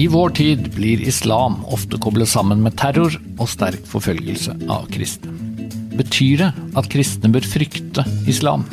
I 0.00 0.06
vår 0.08 0.30
tid 0.30 0.70
blir 0.72 1.00
islam 1.04 1.58
ofte 1.68 1.98
koblet 2.00 2.28
sammen 2.28 2.62
med 2.64 2.72
terror 2.80 3.12
og 3.36 3.48
sterk 3.52 3.82
forfølgelse 3.84 4.54
av 4.72 4.86
kristne. 4.88 5.34
Betyr 5.92 6.40
det 6.40 6.48
at 6.80 6.88
kristne 6.88 7.28
bør 7.34 7.44
frykte 7.44 8.06
islam? 8.30 8.64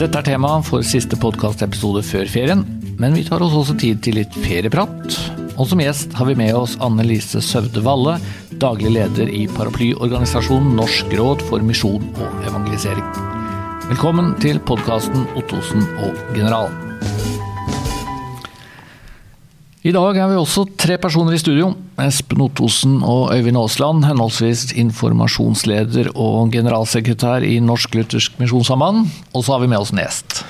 Dette 0.00 0.18
er 0.18 0.26
tema 0.26 0.56
for 0.66 0.82
siste 0.82 1.14
podkastepisode 1.20 2.02
før 2.08 2.26
ferien, 2.32 2.66
men 2.98 3.14
vi 3.14 3.22
tar 3.28 3.44
oss 3.46 3.54
også 3.54 3.78
tid 3.78 4.02
til 4.02 4.18
litt 4.18 4.34
ferieprat. 4.42 5.14
Og 5.54 5.70
som 5.70 5.84
gjest 5.84 6.18
har 6.18 6.26
vi 6.26 6.38
med 6.42 6.58
oss 6.58 6.74
Anne 6.82 7.06
Lise 7.06 7.38
Søvde 7.44 7.86
Valle, 7.86 8.18
daglig 8.58 8.96
leder 8.98 9.30
i 9.30 9.46
paraplyorganisasjonen 9.54 10.74
Norsk 10.80 11.14
råd 11.22 11.46
for 11.52 11.62
misjon 11.62 12.10
og 12.16 12.46
evangelisering. 12.50 13.06
Velkommen 13.92 14.34
til 14.42 14.58
podkasten 14.66 15.28
Ottosen 15.38 15.86
og 16.02 16.18
generalen. 16.34 16.90
I 19.80 19.94
dag 19.96 20.18
er 20.20 20.26
vi 20.28 20.36
også 20.36 20.66
tre 20.76 20.98
personer 21.00 21.32
i 21.32 21.38
studio. 21.40 21.70
Espen 22.04 22.42
Ottosen 22.44 22.98
og 23.00 23.30
Øyvind 23.32 23.56
Aasland, 23.56 24.02
henholdsvis 24.04 24.74
informasjonsleder 24.76 26.10
og 26.12 26.50
generalsekretær 26.52 27.46
i 27.48 27.54
Norsk 27.64 27.96
Luthersk 27.96 28.36
Misjonssamband. 28.42 29.06
Og 29.32 29.46
så 29.46 29.54
har 29.54 29.62
vi 29.62 29.70
med 29.72 29.80
oss 29.80 29.94
en 29.94 30.02
gjest. 30.02 30.42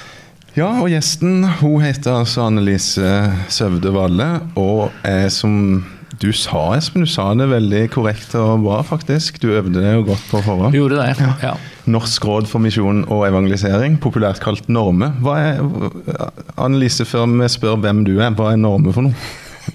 Ja, 0.56 0.73
og 0.83 0.91
gjesten 0.91 1.45
hun 1.61 1.79
heter 1.79 2.25
altså 2.25 2.48
Annelise 2.48 3.06
Søvde 3.55 3.95
Valle 3.95 4.27
og 4.59 4.91
er 5.06 5.31
som 5.31 5.84
du 6.20 6.34
sa, 6.37 6.74
Espen, 6.77 7.06
du 7.06 7.09
sa 7.09 7.30
det 7.33 7.47
veldig 7.48 7.87
korrekt 7.95 8.34
og 8.37 8.66
bra, 8.66 8.83
faktisk. 8.84 9.38
Du 9.41 9.55
øvde 9.55 9.80
det 9.80 9.95
jo 9.95 10.02
godt 10.11 10.27
på 10.28 10.42
forhånd. 10.45 10.77
Gjorde 10.77 10.98
det, 10.98 11.15
ja. 11.16 11.30
ja. 11.41 11.52
Norsk 11.88 12.27
råd 12.28 12.48
for 12.51 12.61
misjon 12.61 13.06
og 13.09 13.24
evangelisering, 13.30 13.97
populært 14.05 14.42
kalt 14.45 14.69
Norme. 14.69 15.14
Hva 15.25 15.38
er, 15.41 15.62
Annelise, 16.61 17.06
før 17.09 17.25
vi 17.33 17.48
spør 17.48 17.80
hvem 17.80 18.05
du 18.05 18.19
er, 18.19 18.34
hva 18.37 18.51
er 18.52 18.61
Norme 18.61 18.92
for 18.92 19.09
noe? 19.09 19.16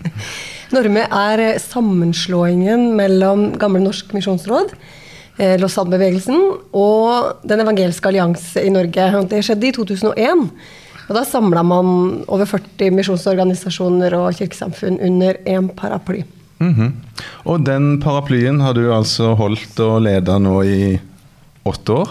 Norme 0.75 1.07
er 1.09 1.45
sammenslåingen 1.63 2.91
mellom 2.93 3.47
Gamle 3.57 3.81
Norsk 3.81 4.13
Misjonsråd, 4.13 4.77
eh, 5.41 5.57
Lausanne-bevegelsen 5.57 6.37
og 6.77 7.41
Den 7.41 7.65
evangelske 7.65 8.13
allianse 8.13 8.61
i 8.61 8.73
Norge. 8.73 9.09
Det 9.33 9.41
skjedde 9.49 9.71
i 9.71 9.77
2001. 9.81 10.49
Og 11.05 11.17
da 11.17 11.25
samla 11.27 11.61
man 11.65 11.89
over 12.31 12.47
40 12.49 12.95
misjonsorganisasjoner 12.97 14.15
og 14.17 14.39
kirkesamfunn 14.39 14.97
under 15.05 15.37
én 15.45 15.69
paraply. 15.75 16.23
Mm 16.59 16.73
-hmm. 16.73 16.91
Og 17.45 17.65
den 17.65 17.99
paraplyen 18.01 18.61
har 18.61 18.73
du 18.73 18.93
altså 18.93 19.35
holdt 19.35 19.79
og 19.79 20.01
leda 20.01 20.37
nå 20.39 20.63
i 20.63 20.99
åtte 21.65 21.91
år? 21.91 22.09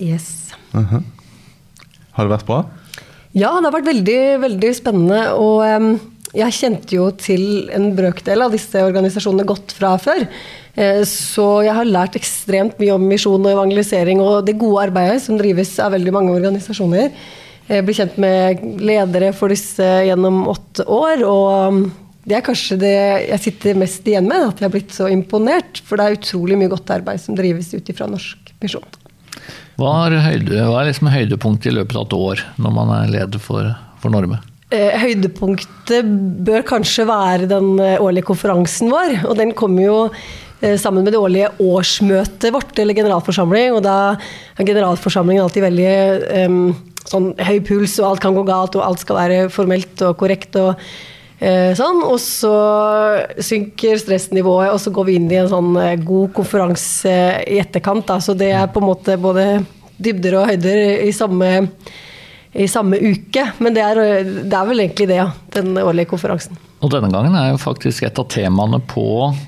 Yes. 0.00 0.54
Uh 0.74 0.80
-huh. 0.80 1.02
Har 2.12 2.24
det 2.24 2.30
vært 2.30 2.46
bra? 2.46 2.64
Ja, 3.32 3.52
det 3.60 3.68
har 3.68 3.78
vært 3.78 3.92
veldig, 3.94 4.40
veldig 4.40 4.72
spennende. 4.76 5.20
Og 5.32 5.62
um, 5.76 6.00
jeg 6.34 6.52
kjente 6.52 6.96
jo 6.96 7.10
til 7.10 7.70
en 7.74 7.96
brøkdel 7.96 8.42
av 8.42 8.50
disse 8.50 8.74
organisasjonene 8.74 9.46
godt 9.46 9.72
fra 9.72 9.96
før. 9.96 10.26
Uh, 10.76 11.04
så 11.04 11.62
jeg 11.62 11.74
har 11.74 11.84
lært 11.84 12.16
ekstremt 12.16 12.78
mye 12.78 12.94
om 12.94 13.06
misjon 13.06 13.46
og 13.46 13.52
evangelisering 13.52 14.20
og 14.20 14.46
det 14.46 14.58
gode 14.58 14.82
arbeidet 14.88 15.22
som 15.22 15.38
drives 15.38 15.78
av 15.78 15.92
veldig 15.92 16.12
mange 16.12 16.32
organisasjoner. 16.32 17.10
Blir 17.70 17.94
kjent 17.94 18.16
med 18.18 18.64
ledere 18.82 19.28
for 19.36 19.52
disse 19.52 19.86
gjennom 20.02 20.42
åtte 20.50 20.82
år. 20.90 21.22
og 21.22 21.84
det 22.30 22.36
er 22.36 22.44
kanskje 22.44 22.76
det 22.80 22.96
jeg 23.30 23.42
sitter 23.42 23.78
mest 23.80 24.06
igjen 24.06 24.28
med, 24.28 24.50
at 24.50 24.60
jeg 24.60 24.68
har 24.68 24.74
blitt 24.74 24.92
så 24.94 25.08
imponert. 25.10 25.80
For 25.86 25.96
det 25.96 26.06
er 26.06 26.18
utrolig 26.18 26.58
mye 26.60 26.72
godt 26.72 26.92
arbeid 26.92 27.22
som 27.22 27.38
drives 27.38 27.72
ut 27.72 27.88
ifra 27.92 28.08
norsk 28.10 28.52
misjon. 28.62 28.98
Hva 29.80 29.94
er, 30.04 30.18
høyde, 30.20 30.60
hva 30.68 30.82
er 30.82 30.90
liksom 30.90 31.08
høydepunktet 31.08 31.70
i 31.70 31.74
løpet 31.78 31.96
av 31.96 32.04
et 32.04 32.18
år, 32.18 32.44
når 32.60 32.76
man 32.76 32.92
er 32.98 33.14
leder 33.14 33.40
for, 33.42 33.70
for 34.02 34.12
Norme? 34.12 34.42
Eh, 34.70 34.92
høydepunktet 35.00 36.12
bør 36.46 36.66
kanskje 36.68 37.08
være 37.08 37.48
den 37.50 37.80
årlige 37.80 38.28
konferansen 38.28 38.92
vår. 38.92 39.16
Og 39.30 39.34
den 39.40 39.54
kommer 39.56 39.86
jo 39.86 39.96
eh, 40.10 40.76
sammen 40.78 41.06
med 41.06 41.16
det 41.16 41.22
årlige 41.22 41.54
årsmøtet 41.64 42.52
vårt, 42.52 42.76
eller 42.76 42.98
generalforsamling. 43.00 43.72
Og 43.78 43.82
da 43.88 43.96
er 44.12 44.68
generalforsamlingen 44.68 45.48
alltid 45.48 45.66
veldig 45.70 45.88
eh, 45.88 46.60
sånn 47.08 47.32
høy 47.38 47.60
puls, 47.64 47.98
og 48.00 48.10
alt 48.10 48.24
kan 48.24 48.36
gå 48.36 48.44
galt, 48.48 48.76
og 48.76 48.84
alt 48.84 49.00
skal 49.02 49.20
være 49.22 49.48
formelt 49.52 50.04
og 50.06 50.18
korrekt. 50.20 50.56
og 50.60 50.76
Eh, 51.40 51.72
sånn, 51.72 52.02
og 52.04 52.18
så 52.20 52.52
synker 53.40 53.96
stressnivået, 53.96 54.74
og 54.74 54.80
så 54.82 54.92
går 54.92 55.06
vi 55.08 55.16
inn 55.16 55.30
i 55.32 55.38
en 55.40 55.48
sånn 55.48 55.72
eh, 55.80 55.96
god 55.96 56.34
konferanse 56.36 57.14
i 57.48 57.56
etterkant. 57.62 58.04
Da. 58.10 58.18
Så 58.20 58.34
det 58.36 58.50
er 58.52 58.68
på 58.68 58.82
en 58.82 58.90
måte 58.90 59.16
både 59.20 59.46
dybder 60.00 60.36
og 60.42 60.50
høyder 60.50 60.80
i 61.06 61.14
samme, 61.16 61.48
i 62.52 62.66
samme 62.68 63.00
uke. 63.00 63.46
Men 63.64 63.76
det 63.76 63.86
er, 63.86 64.00
det 64.44 64.52
er, 64.52 64.68
vel 64.68 64.84
egentlig 64.84 65.08
det, 65.08 65.16
ja. 65.22 65.30
Den 65.56 65.72
årlige 65.80 66.12
konferansen. 66.12 66.60
Og 66.84 66.92
denne 66.92 67.08
gangen 67.12 67.36
er 67.36 67.54
jo 67.54 67.60
faktisk 67.60 68.04
et 68.04 68.20
av 68.20 68.28
temaene 68.32 68.82
på 68.92 69.06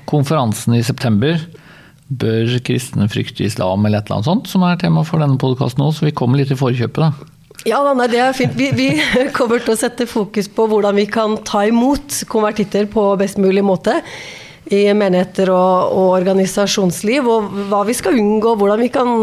konferansen 0.09 0.73
i 0.79 0.81
september. 0.85 1.37
Bør 2.09 2.57
kristne 2.65 3.05
frykte 3.09 3.45
islam, 3.45 3.85
eller 3.85 4.01
et 4.01 4.09
eller 4.09 4.21
annet 4.21 4.31
sånt, 4.31 4.49
som 4.49 4.65
er 4.65 4.81
tema 4.81 5.05
for 5.05 5.21
denne 5.21 5.37
podkasten 5.41 5.85
òg, 5.85 5.93
Så 5.93 6.09
vi 6.09 6.17
kommer 6.17 6.41
litt 6.41 6.53
i 6.53 6.57
forkjøpet, 6.57 7.05
da. 7.05 7.32
Ja, 7.63 7.79
nei, 7.95 8.09
det 8.11 8.19
er 8.19 8.35
fint. 8.35 8.55
Vi, 8.59 8.69
vi, 8.75 8.89
kommer 9.37 9.61
til 9.63 9.73
å 9.75 9.79
sette 9.79 10.07
fokus 10.09 10.49
på 10.51 10.67
hvordan 10.67 10.97
vi 10.99 11.07
kan 11.11 11.37
ta 11.47 11.63
imot 11.69 12.23
konvertitter 12.31 12.89
på 12.91 13.07
best 13.19 13.39
mulig 13.41 13.63
måte. 13.65 14.01
I 14.73 14.85
menigheter 14.95 15.51
og, 15.51 15.93
og 15.95 16.09
organisasjonsliv. 16.19 17.27
Og 17.29 17.53
hva 17.71 17.83
vi 17.87 17.95
skal 17.95 18.19
unngå, 18.19 18.55
hvordan 18.59 18.83
vi 18.83 18.89
kan 18.91 19.13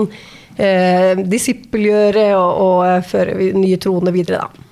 eh, 0.56 1.20
disippelgjøre 1.20 2.30
og, 2.38 2.64
og, 2.64 3.08
føre 3.10 3.52
nye 3.56 3.80
troende 3.80 4.14
videre. 4.14 4.46
Da. 4.46 4.66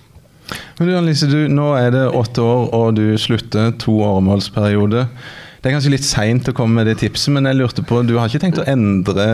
Men 0.79 0.89
du, 0.89 0.95
Annelise, 0.95 1.29
du, 1.29 1.43
nå 1.53 1.75
er 1.77 1.93
det 1.93 2.07
åtte 2.17 2.45
år, 2.45 2.71
og 2.77 2.97
du 2.97 3.05
slutter 3.21 3.75
to 3.81 3.99
åremålsperiode. 4.07 5.05
Det 5.59 5.69
er 5.69 5.75
kanskje 5.75 5.93
litt 5.93 6.07
seint 6.07 6.49
å 6.49 6.55
komme 6.57 6.81
med 6.81 6.89
det 6.89 7.01
tipset, 7.03 7.33
men 7.35 7.49
jeg 7.51 7.59
lurte 7.59 7.85
på, 7.85 8.01
du 8.07 8.15
har 8.17 8.31
ikke 8.31 8.45
tenkt 8.47 8.63
å 8.63 8.69
endre 8.71 9.27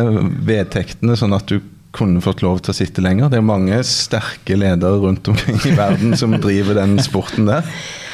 vedtektene 0.49 1.15
sånn 1.21 1.37
at 1.37 1.47
du 1.51 1.61
kunne 1.95 2.23
fått 2.25 2.43
lov 2.45 2.61
til 2.65 2.75
å 2.75 2.77
sitte 2.77 3.05
lenger. 3.05 3.31
Det 3.31 3.39
er 3.39 3.47
mange 3.47 3.79
sterke 3.87 4.57
ledere 4.59 4.99
rundt 5.03 5.29
omkring 5.31 5.61
i 5.69 5.75
verden 5.79 6.17
som 6.19 6.35
driver 6.43 6.81
den 6.81 6.99
sporten 7.03 7.47
der. 7.49 7.67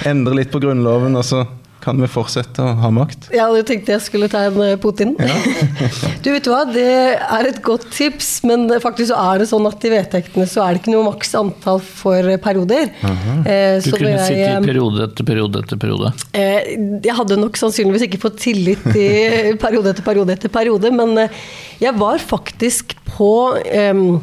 Endre 0.09 0.37
litt 0.41 0.53
på 0.53 0.61
Grunnloven, 0.63 1.17
og 1.17 1.27
så 1.27 1.45
kan 1.81 2.01
vi 2.01 2.09
fortsette 2.11 2.63
å 2.63 2.75
ha 2.83 2.91
makt. 2.95 3.31
Ja, 3.35 3.49
du 3.53 3.63
tenkte 3.67 3.95
jeg 3.95 4.05
skulle 4.05 4.29
ta 4.31 4.45
en 4.49 4.59
eh, 4.65 4.77
Putin. 4.81 5.15
Ja. 5.19 5.37
du 6.25 6.31
vet 6.33 6.49
hva, 6.51 6.63
Det 6.69 6.87
er 7.17 7.49
et 7.49 7.61
godt 7.65 7.89
tips, 7.95 8.29
men 8.49 8.69
faktisk 8.83 9.11
så 9.13 9.21
er 9.33 9.43
det 9.43 9.49
sånn 9.51 9.69
at 9.69 9.85
i 9.87 9.93
vedtektene 9.93 10.47
så 10.51 10.65
er 10.65 10.77
det 10.77 10.83
ikke 10.83 10.95
noe 10.95 11.09
maks 11.09 11.35
antall 11.39 11.81
for 11.85 12.31
perioder. 12.45 12.93
Uh 13.01 13.11
-huh. 13.11 13.41
eh, 13.47 13.81
du 13.83 13.91
kunne 13.93 14.11
jeg, 14.11 14.27
sitte 14.27 14.41
i 14.41 14.57
eh, 14.57 14.61
periode 14.65 15.05
etter 15.09 15.25
periode 15.25 15.65
etter 15.65 15.81
periode? 15.81 16.13
Eh, 16.33 16.61
jeg 17.05 17.17
hadde 17.17 17.41
nok 17.41 17.57
sannsynligvis 17.57 18.07
ikke 18.09 18.23
fått 18.27 18.39
tillit 18.39 18.87
i 18.95 19.09
periode 19.65 19.91
etter 19.91 20.05
periode 20.05 20.33
etter 20.33 20.49
periode, 20.49 20.91
men 20.91 21.17
eh, 21.19 21.29
jeg 21.81 21.97
var 21.99 22.19
faktisk 22.19 22.97
på 23.17 23.57
um, 23.93 24.23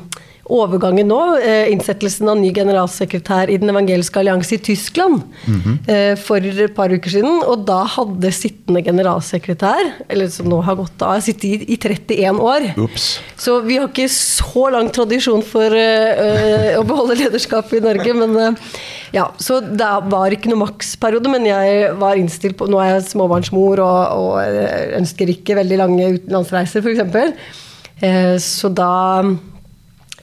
overgangen 0.53 1.09
nå, 1.11 1.21
eh, 1.41 1.71
innsettelsen 1.73 2.29
av 2.31 2.37
ny 2.39 2.53
generalsekretær 2.55 3.51
i 3.51 3.57
Den 3.61 3.73
evangeliske 3.73 4.19
allianse 4.21 4.55
i 4.55 4.63
Tyskland 4.63 5.21
mm 5.45 5.61
-hmm. 5.61 6.17
for 6.17 6.37
et 6.37 6.75
par 6.75 6.89
uker 6.89 7.09
siden. 7.09 7.43
Og 7.47 7.65
da 7.65 7.83
hadde 7.83 8.31
sittende 8.31 8.83
generalsekretær, 8.83 9.93
eller 10.09 10.27
som 10.27 10.47
nå 10.49 10.61
har 10.61 10.75
gått 10.75 11.01
av, 11.01 11.19
sittet 11.21 11.43
i, 11.43 11.73
i 11.73 11.77
31 11.77 12.39
år. 12.39 12.73
Ups. 12.77 13.19
Så 13.37 13.59
vi 13.61 13.77
har 13.77 13.87
ikke 13.87 14.09
så 14.11 14.69
lang 14.73 14.89
tradisjon 14.93 15.43
for 15.45 15.73
uh, 15.73 16.77
å 16.79 16.85
beholde 16.87 17.17
lederskapet 17.19 17.79
i 17.79 17.83
Norge. 17.85 18.15
Men 18.17 18.35
uh, 18.35 18.77
ja, 19.15 19.27
så 19.39 19.59
det 19.61 19.91
var 20.11 20.33
ikke 20.33 20.51
noe 20.51 20.65
maksperiode, 20.65 21.31
men 21.31 21.47
jeg 21.47 21.93
var 21.99 22.19
innstilt 22.19 22.57
på 22.59 22.67
Nå 22.71 22.81
er 22.83 22.95
jeg 22.95 23.11
småbarnsmor 23.11 23.83
og, 23.83 23.99
og 24.17 24.97
ønsker 24.99 25.31
ikke 25.31 25.57
veldig 25.61 25.79
lange 25.83 26.09
utenlandsreiser, 26.17 26.83
f.eks. 26.83 27.53
Uh, 28.01 28.35
så 28.43 28.69
da 28.69 28.91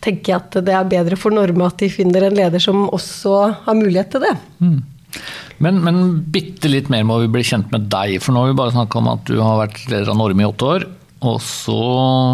tenker 0.04 0.34
jeg 0.34 0.41
at 0.41 0.59
det 0.66 0.75
er 0.76 0.91
bedre 0.91 1.19
for 1.20 1.34
Norme 1.34 1.69
at 1.69 1.81
de 1.81 1.91
finner 1.92 2.26
en 2.26 2.37
leder 2.37 2.62
som 2.62 2.87
også 2.92 3.38
har 3.65 3.78
mulighet 3.78 4.12
til 4.15 4.26
det. 4.26 4.34
Mm. 4.60 4.82
Men, 5.62 5.81
men 5.87 6.02
bitte 6.34 6.69
litt 6.70 6.90
mer 6.93 7.06
må 7.06 7.20
vi 7.23 7.31
bli 7.37 7.44
kjent 7.46 7.70
med 7.73 7.88
deg, 7.93 8.19
for 8.23 8.34
nå 8.34 8.43
har 8.43 8.52
vi 8.52 8.58
bare 8.58 8.75
snakka 8.75 9.00
om 9.00 9.11
at 9.14 9.25
du 9.31 9.38
har 9.38 9.62
vært 9.62 9.81
leder 9.88 10.11
av 10.12 10.19
Norme 10.20 10.44
i 10.44 10.49
åtte 10.49 10.70
år. 10.76 10.87
Så, 11.40 11.75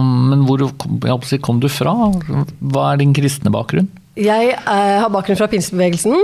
men 0.02 0.42
hvor 0.48 0.64
kom 1.44 1.60
du 1.62 1.68
fra? 1.70 1.92
Hva 2.58 2.88
er 2.90 3.02
din 3.02 3.14
kristne 3.14 3.52
bakgrunn? 3.54 3.86
Jeg 4.18 4.54
eh, 4.56 4.96
har 4.98 5.12
bakgrunn 5.14 5.38
fra 5.38 5.46
pinsebevegelsen. 5.52 6.16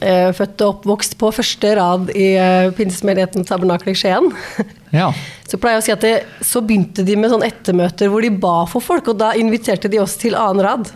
Eh, 0.00 0.30
født 0.34 0.62
og 0.64 0.78
oppvokst 0.78 1.16
på 1.20 1.30
første 1.34 1.72
rad 1.76 2.10
i 2.16 2.32
eh, 2.40 2.70
Pinsesmenigheten 2.76 3.46
Tabernakel 3.48 3.94
i 3.94 3.98
Skien. 3.98 4.30
Ja. 4.92 5.06
Så 5.48 5.56
pleier 5.56 5.78
jeg 5.78 5.80
å 5.80 5.84
si 5.86 5.92
at 5.94 6.02
det, 6.04 6.16
så 6.44 6.60
begynte 6.60 7.00
de 7.00 7.14
med 7.16 7.30
sånn 7.32 7.46
ettermøter 7.46 8.10
hvor 8.12 8.20
de 8.20 8.28
ba 8.28 8.66
for 8.68 8.84
folk, 8.84 9.06
og 9.08 9.16
da 9.22 9.30
inviterte 9.40 9.88
de 9.88 9.96
oss 10.02 10.18
til 10.20 10.36
annen 10.36 10.60
rad. 10.66 10.90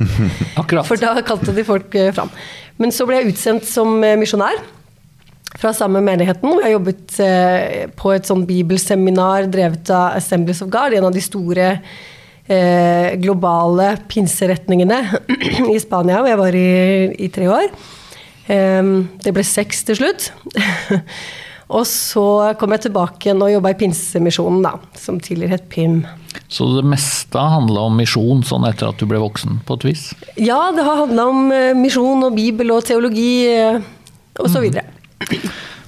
Akkurat. 0.62 0.88
For 0.88 0.96
da 0.96 1.10
kalte 1.20 1.52
de 1.52 1.66
folk 1.68 1.92
fram. 2.16 2.32
Men 2.80 2.94
så 2.96 3.04
ble 3.04 3.18
jeg 3.18 3.34
utsendt 3.34 3.68
som 3.68 3.92
misjonær 4.00 4.62
fra 5.60 5.74
samme 5.76 6.00
menigheten. 6.06 6.56
Jeg 6.64 6.72
jobbet 6.72 7.18
på 8.00 8.14
et 8.16 8.32
sånn 8.32 8.46
bibelseminar 8.48 9.50
drevet 9.52 9.92
av 9.92 10.16
Assemblies 10.22 10.64
of 10.64 10.72
God, 10.72 10.96
en 10.96 11.10
av 11.10 11.12
de 11.12 11.24
store 11.28 11.68
eh, 12.48 13.10
globale 13.20 13.90
pinseretningene 14.08 15.02
i 15.74 15.76
Spania, 15.84 16.22
hvor 16.22 16.32
jeg 16.32 16.40
var 16.40 16.58
i, 16.58 16.72
i 17.28 17.30
tre 17.36 17.52
år. 17.60 17.68
Ehm, 18.52 19.08
Det 19.24 19.32
ble 19.34 19.44
seks 19.46 19.84
til 19.88 20.00
slutt. 20.02 20.30
Og 21.74 21.86
så 21.88 22.52
kom 22.60 22.74
jeg 22.74 22.84
tilbake 22.86 23.24
igjen 23.24 23.40
og 23.42 23.48
jobba 23.48 23.72
i 23.72 23.78
Pinsemisjonen, 23.80 24.60
da, 24.66 24.74
som 25.00 25.16
tidligere 25.22 25.56
het 25.56 25.68
PIM. 25.72 26.02
Så 26.52 26.66
det 26.76 26.84
meste 26.86 27.40
handla 27.40 27.86
om 27.88 27.96
misjon, 27.96 28.42
sånn 28.44 28.66
etter 28.68 28.90
at 28.90 29.00
du 29.00 29.08
ble 29.08 29.20
voksen, 29.22 29.62
på 29.64 29.78
et 29.78 29.86
vis? 29.88 30.04
Ja, 30.36 30.68
det 30.76 30.84
har 30.84 31.06
handla 31.06 31.28
om 31.32 31.46
eh, 31.54 31.72
misjon 31.78 32.26
og 32.26 32.36
bibel 32.36 32.74
og 32.74 32.84
teologi 32.84 33.46
eh, 33.48 33.80
og 34.36 34.50
så 34.52 34.60
videre. 34.60 34.84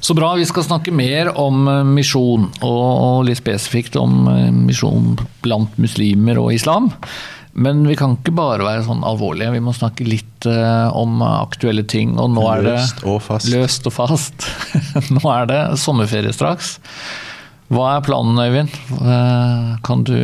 Så 0.01 0.15
bra. 0.17 0.33
Vi 0.39 0.47
skal 0.49 0.65
snakke 0.65 0.95
mer 0.97 1.35
om 1.37 1.69
eh, 1.69 1.85
misjon, 1.87 2.49
og, 2.65 3.27
litt 3.29 3.43
spesifikt 3.43 4.01
om 4.01 4.25
misjon 4.65 5.13
blant 5.45 5.77
muslimer 5.83 6.41
og 6.41 6.55
islam. 6.57 6.89
Men 7.57 7.87
vi 7.89 7.97
kan 7.97 8.19
ikke 8.19 8.35
bare 8.37 8.67
være 8.67 8.85
sånn 8.85 9.05
alvorlige, 9.07 9.55
vi 9.55 9.63
må 9.65 9.73
snakke 9.77 10.05
litt 10.05 10.49
uh, 10.49 10.93
om 10.93 11.23
aktuelle 11.25 11.87
ting. 11.89 12.15
Og 12.21 12.35
nå 12.37 12.45
er 12.53 12.67
det 12.67 12.75
Løst 12.77 13.05
og 13.09 13.23
fast. 13.25 13.49
Løst 13.53 13.89
og 13.89 13.97
fast. 13.97 14.49
nå 15.17 15.23
er 15.33 15.49
det 15.49 15.61
sommerferie 15.81 16.35
straks. 16.37 16.77
Hva 17.73 17.97
er 17.97 18.05
planen, 18.07 18.39
Øyvind? 18.39 18.77
Uh, 19.01 19.75
Kan 19.87 20.05
du 20.07 20.15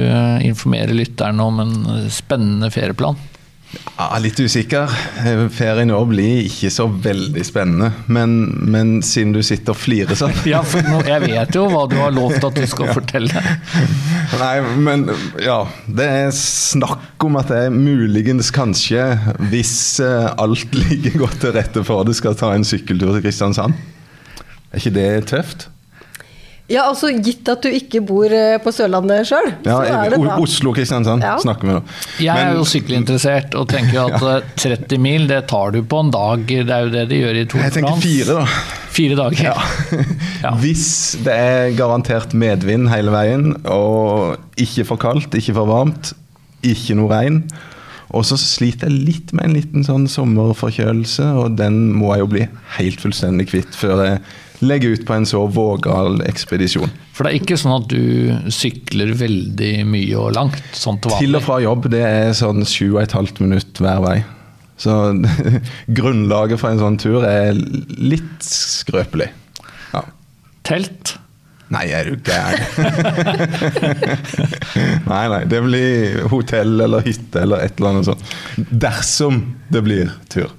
informere 0.45 0.95
lytterne 0.95 1.49
om 1.49 1.65
en 1.65 1.77
spennende 2.13 2.69
ferieplan? 2.75 3.17
Ja, 3.97 4.19
litt 4.21 4.41
usikker. 4.41 4.91
Eh, 5.23 5.43
Ferien 5.53 5.93
år 5.95 6.07
blir 6.11 6.43
ikke 6.47 6.71
så 6.73 6.87
veldig 6.91 7.45
spennende. 7.47 7.91
Men, 8.13 8.35
men 8.73 8.95
siden 9.05 9.35
du 9.37 9.41
sitter 9.45 9.75
og 9.75 9.81
flirer 9.81 10.19
sånn 10.19 10.35
Ja, 10.49 10.63
for 10.67 10.85
nå, 10.87 11.03
Jeg 11.09 11.25
vet 11.27 11.57
jo 11.57 11.67
hva 11.71 11.85
du 11.91 11.97
har 12.01 12.15
lovt 12.15 12.45
at 12.49 12.59
du 12.59 12.67
skal 12.69 12.93
fortelle. 12.97 13.45
Nei, 14.43 14.55
men 14.81 15.07
ja. 15.43 15.61
Det 15.87 16.09
er 16.09 16.33
snakk 16.37 17.27
om 17.27 17.39
at 17.41 17.53
jeg 17.53 17.73
muligens 17.75 18.51
kanskje, 18.55 19.05
hvis 19.53 19.75
eh, 20.05 20.31
alt 20.41 20.77
ligger 20.83 21.23
godt 21.27 21.41
til 21.45 21.57
rette 21.57 21.85
for 21.87 22.09
det, 22.09 22.17
skal 22.19 22.37
ta 22.39 22.53
en 22.57 22.67
sykkeltur 22.67 23.15
til 23.15 23.25
Kristiansand. 23.25 23.77
Er 24.73 24.81
ikke 24.81 24.97
det 24.97 25.09
tøft? 25.31 25.69
Ja, 26.71 26.85
altså 26.89 27.11
Gitt 27.23 27.49
at 27.51 27.65
du 27.67 27.69
ikke 27.75 28.01
bor 28.07 28.31
eh, 28.33 28.55
på 28.63 28.71
Sørlandet 28.73 29.27
sjøl, 29.29 29.49
Ja, 29.67 29.75
så 29.75 29.97
er 30.05 30.13
det 30.15 30.21
bra. 30.23 30.37
Oslo-Kristiansand 30.41 31.25
Ja. 31.27 31.35
snakker 31.43 31.67
vi 31.69 31.73
nå. 31.75 31.81
Jeg 32.23 32.29
er 32.39 32.47
Men- 32.53 32.57
jo 32.57 32.65
sykkelinteressert 32.65 33.55
og 33.59 33.67
tenker 33.69 33.93
jo 33.99 34.05
at 34.07 34.23
ja. 34.23 34.39
30 34.57 34.99
mil 35.03 35.27
det 35.29 35.49
tar 35.49 35.73
du 35.75 35.83
på 35.83 36.01
en 36.01 36.11
dag. 36.15 36.47
Det 36.47 36.71
er 36.71 36.87
jo 36.87 36.93
det 36.95 37.09
de 37.11 37.19
gjør 37.21 37.41
i 37.41 37.45
Tour 37.51 37.61
de 37.61 37.67
Jeg 37.67 37.73
tenker 37.77 38.01
fire, 38.01 38.39
da. 38.39 38.47
Fire 38.93 39.17
dager. 39.17 39.43
Ja. 39.43 40.55
Hvis 40.63 40.87
det 41.25 41.35
er 41.35 41.75
garantert 41.77 42.33
medvind 42.33 42.89
hele 42.93 43.11
veien, 43.11 43.53
og 43.67 44.39
ikke 44.57 44.87
for 44.87 44.97
kaldt, 45.03 45.35
ikke 45.35 45.55
for 45.59 45.67
varmt, 45.69 46.15
ikke 46.63 46.95
noe 46.97 47.11
regn. 47.11 47.43
Og 48.13 48.25
så 48.29 48.37
sliter 48.37 48.89
jeg 48.89 49.05
litt 49.07 49.33
med 49.33 49.45
en 49.49 49.55
liten 49.57 49.85
sånn 49.87 50.07
sommerforkjølelse, 50.09 51.25
og 51.43 51.57
den 51.59 51.93
må 51.97 52.13
jeg 52.15 52.21
jo 52.25 52.27
bli 52.33 52.49
helt 52.79 53.01
fullstendig 53.01 53.49
kvitt 53.49 53.73
før 53.77 54.03
jeg 54.05 54.21
legger 54.63 54.89
ut 54.97 55.05
på 55.07 55.15
en 55.17 55.27
så 55.29 55.45
vågal 55.51 56.23
ekspedisjon. 56.27 56.91
For 57.13 57.27
det 57.27 57.31
er 57.33 57.41
ikke 57.41 57.59
sånn 57.61 57.75
at 57.77 57.89
du 57.91 58.53
sykler 58.55 59.13
veldig 59.19 59.73
mye 59.89 60.21
og 60.21 60.37
langt, 60.39 60.63
sånn 60.77 61.01
til 61.03 61.11
vanlig? 61.15 61.29
Til 61.29 61.41
og 61.41 61.47
fra 61.47 61.57
jobb 61.65 61.83
det 61.93 62.05
er 62.07 62.37
sånn 62.39 62.61
sju 62.69 62.87
og 62.95 63.03
et 63.05 63.17
halvt 63.17 63.39
minutt 63.45 63.75
hver 63.83 64.01
vei. 64.05 64.19
Så 64.83 64.93
grunnlaget 65.99 66.59
for 66.63 66.69
en 66.73 66.83
sånn 66.83 67.01
tur 67.03 67.23
er 67.29 67.59
litt 67.99 68.47
skrøpelig. 68.47 69.31
Ja. 69.93 70.03
Telt. 70.67 71.17
Nei, 71.73 71.87
er 71.89 72.05
du 72.11 72.15
gæren? 72.21 72.61
nei, 75.13 75.23
nei. 75.33 75.43
Det 75.49 75.61
blir 75.65 76.27
hotell 76.29 76.75
eller 76.85 77.01
hytte 77.07 77.39
eller 77.47 77.59
et 77.65 77.79
eller 77.79 77.91
annet 77.95 78.09
sånt. 78.11 78.23
Dersom 78.69 79.41
det 79.73 79.81
blir 79.87 80.07
tur. 80.33 80.51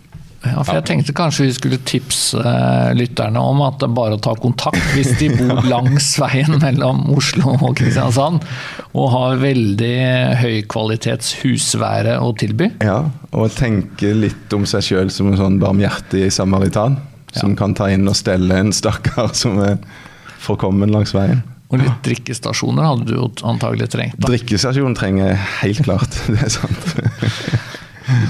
Ja, 0.43 0.59
for 0.59 0.75
jeg 0.75 0.83
tenkte 0.89 1.13
kanskje 1.15 1.45
vi 1.47 1.53
skulle 1.55 1.77
tipse 1.87 2.41
eh, 2.43 2.89
lytterne 2.99 3.39
om 3.39 3.61
at 3.63 3.77
det 3.79 3.87
er 3.87 3.93
bare 3.95 4.17
å 4.17 4.21
ta 4.23 4.33
kontakt 4.35 4.81
hvis 4.93 5.13
de 5.21 5.29
bor 5.37 5.61
langs 5.73 6.09
veien 6.19 6.57
mellom 6.59 7.05
Oslo 7.15 7.55
og 7.55 7.77
Kristiansand 7.79 8.43
og 8.91 9.07
har 9.13 9.39
veldig 9.41 9.93
høykvalitets 10.41 11.31
husvære 11.43 12.17
å 12.19 12.33
tilby. 12.37 12.69
Ja, 12.83 12.99
Og 13.31 13.55
tenke 13.55 14.11
litt 14.17 14.51
om 14.53 14.67
seg 14.69 14.83
sjøl 14.85 15.09
som 15.13 15.31
en 15.31 15.39
sånn 15.39 15.57
barmhjertig 15.63 16.27
samaritan. 16.35 16.99
Som 17.33 17.55
kan 17.57 17.71
ta 17.73 17.87
inn 17.89 18.05
og 18.05 18.13
stelle 18.13 18.59
en 18.61 18.69
stakkar 18.75 19.31
som 19.33 19.57
er 19.65 19.79
forkommen 20.43 20.91
langs 20.93 21.15
veien. 21.15 21.39
Og 21.73 21.79
litt 21.81 22.03
drikkestasjoner 22.05 22.85
hadde 22.85 23.07
du 23.09 23.15
antagelig 23.49 23.87
trengt. 23.95 24.19
da. 24.19 24.29
Drikkestasjon 24.29 24.93
trenger 24.99 25.31
jeg 25.31 25.39
helt 25.63 25.81
klart. 25.87 26.19
Det 26.29 26.43
er 26.45 26.53
sant. 26.53 26.91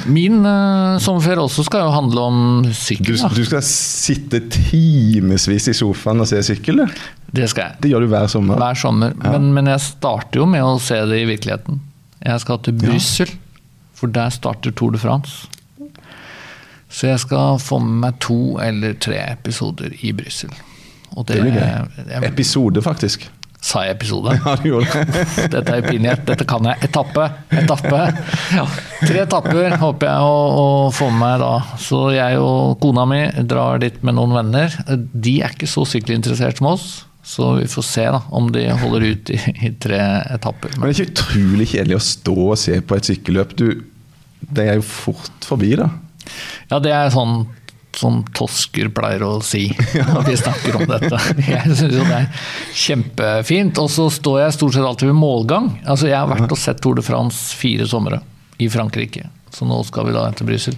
Min 0.06 0.44
uh, 0.46 1.00
sommerferie 1.02 1.42
også 1.42 1.66
skal 1.68 1.86
jo 1.88 1.94
handle 1.94 2.26
om 2.30 2.40
sykkel. 2.78 3.16
Du, 3.18 3.38
du 3.40 3.46
skal 3.48 3.64
sitte 3.66 4.44
timevis 4.54 5.70
i 5.72 5.76
sofaen 5.78 6.22
og 6.24 6.30
se 6.30 6.42
sykkel, 6.46 6.84
du. 6.84 7.00
Det 7.34 7.48
skal 7.50 7.72
jeg. 7.72 7.82
Det 7.82 7.94
gjør 7.94 8.06
du 8.06 8.12
hver 8.12 8.30
sommer. 8.30 8.60
Hver 8.62 8.78
sommer. 8.78 9.16
Men, 9.24 9.50
men 9.56 9.72
jeg 9.72 9.82
starter 9.82 10.44
jo 10.44 10.50
med 10.50 10.62
å 10.66 10.76
se 10.82 11.00
det 11.10 11.24
i 11.24 11.30
virkeligheten. 11.30 11.82
Jeg 12.24 12.44
skal 12.46 12.62
til 12.64 12.78
Brussel, 12.80 13.34
for 13.98 14.14
der 14.14 14.30
starter 14.34 14.76
Tour 14.78 14.94
de 14.94 15.02
France. 15.02 15.50
Så 16.94 17.10
jeg 17.10 17.24
skal 17.24 17.58
få 17.58 17.80
med 17.82 17.98
meg 18.04 18.20
to 18.22 18.60
eller 18.62 18.94
tre 19.02 19.18
episoder 19.32 19.96
i 20.06 20.14
Brussel. 20.14 20.54
Og 21.18 21.26
Det 21.30 21.40
blir 21.42 21.58
gøy. 21.58 22.20
Episode, 22.30 22.82
faktisk. 22.86 23.26
Sa 23.64 23.86
jeg 23.86 23.96
episode? 23.96 24.34
Ja, 24.44 24.56
du 24.60 24.66
gjorde 24.68 25.04
det. 25.08 25.24
Dette 25.54 25.78
er 25.78 25.86
pinlighet. 25.86 26.26
Dette 26.28 26.48
kan 26.48 26.68
jeg. 26.68 26.82
Etappe. 26.90 27.30
Etappe. 27.56 28.02
Ja. 28.58 28.66
Tre 29.00 29.22
etapper 29.24 29.78
håper 29.80 30.10
jeg 30.10 30.28
å, 30.28 30.36
å 30.60 30.66
få 30.92 31.08
med 31.14 31.22
meg 31.24 31.38
da. 31.46 31.54
Så 31.80 32.02
jeg 32.12 32.42
og 32.44 32.76
kona 32.84 33.08
mi 33.08 33.22
drar 33.48 33.80
dit 33.80 34.02
med 34.04 34.18
noen 34.20 34.36
venner. 34.36 34.76
De 34.92 35.38
er 35.46 35.56
ikke 35.56 35.70
så 35.72 35.86
sykkelinteressert 35.88 36.60
som 36.60 36.74
oss. 36.74 36.88
Så 37.24 37.54
vi 37.56 37.70
får 37.72 37.88
se 37.88 38.04
da, 38.12 38.20
om 38.36 38.50
de 38.52 38.66
holder 38.82 39.06
ut 39.14 39.32
i, 39.32 39.40
i 39.64 39.72
tre 39.80 40.02
etapper. 40.36 40.76
Men 40.76 40.90
det 40.90 40.92
er 40.92 41.06
ikke 41.06 41.14
utrolig 41.14 41.70
kjedelig 41.72 41.96
å 41.96 42.04
stå 42.04 42.36
og 42.50 42.58
se 42.60 42.82
på 42.84 43.00
et 43.00 43.08
sykkelløp. 43.14 43.56
Du, 43.56 43.68
det 44.44 44.68
er 44.74 44.82
jo 44.82 44.84
fort 44.84 45.48
forbi, 45.48 45.72
da. 45.80 45.88
Ja, 46.68 46.84
det 46.84 46.92
er 46.92 47.14
sånn 47.16 47.46
som 48.04 48.22
tosker 48.36 48.92
pleier 48.96 49.24
å 49.26 49.38
si 49.44 49.66
når 50.12 50.28
vi 50.28 50.40
snakker 50.40 50.80
om 50.80 50.88
dette. 50.90 51.22
Jeg 51.48 51.78
syns 51.80 51.96
jo 51.98 52.08
det 52.08 52.18
er 52.20 52.50
kjempefint. 52.86 53.80
Og 53.82 53.92
så 53.92 54.10
står 54.14 54.44
jeg 54.46 54.58
stort 54.58 54.78
sett 54.78 54.88
alltid 54.88 55.12
ved 55.12 55.20
målgang. 55.20 55.72
Altså, 55.84 56.10
jeg 56.12 56.20
har 56.20 56.30
vært 56.32 56.52
og 56.52 56.60
sett 56.60 56.84
Tour 56.84 57.00
de 57.00 57.06
France 57.06 57.56
fire 57.58 57.88
somre 57.90 58.22
i 58.62 58.70
Frankrike. 58.72 59.30
Så 59.54 59.68
nå 59.70 59.78
skal 59.86 60.08
vi 60.08 60.16
da 60.16 60.24
til 60.34 60.48
Brussel. 60.50 60.78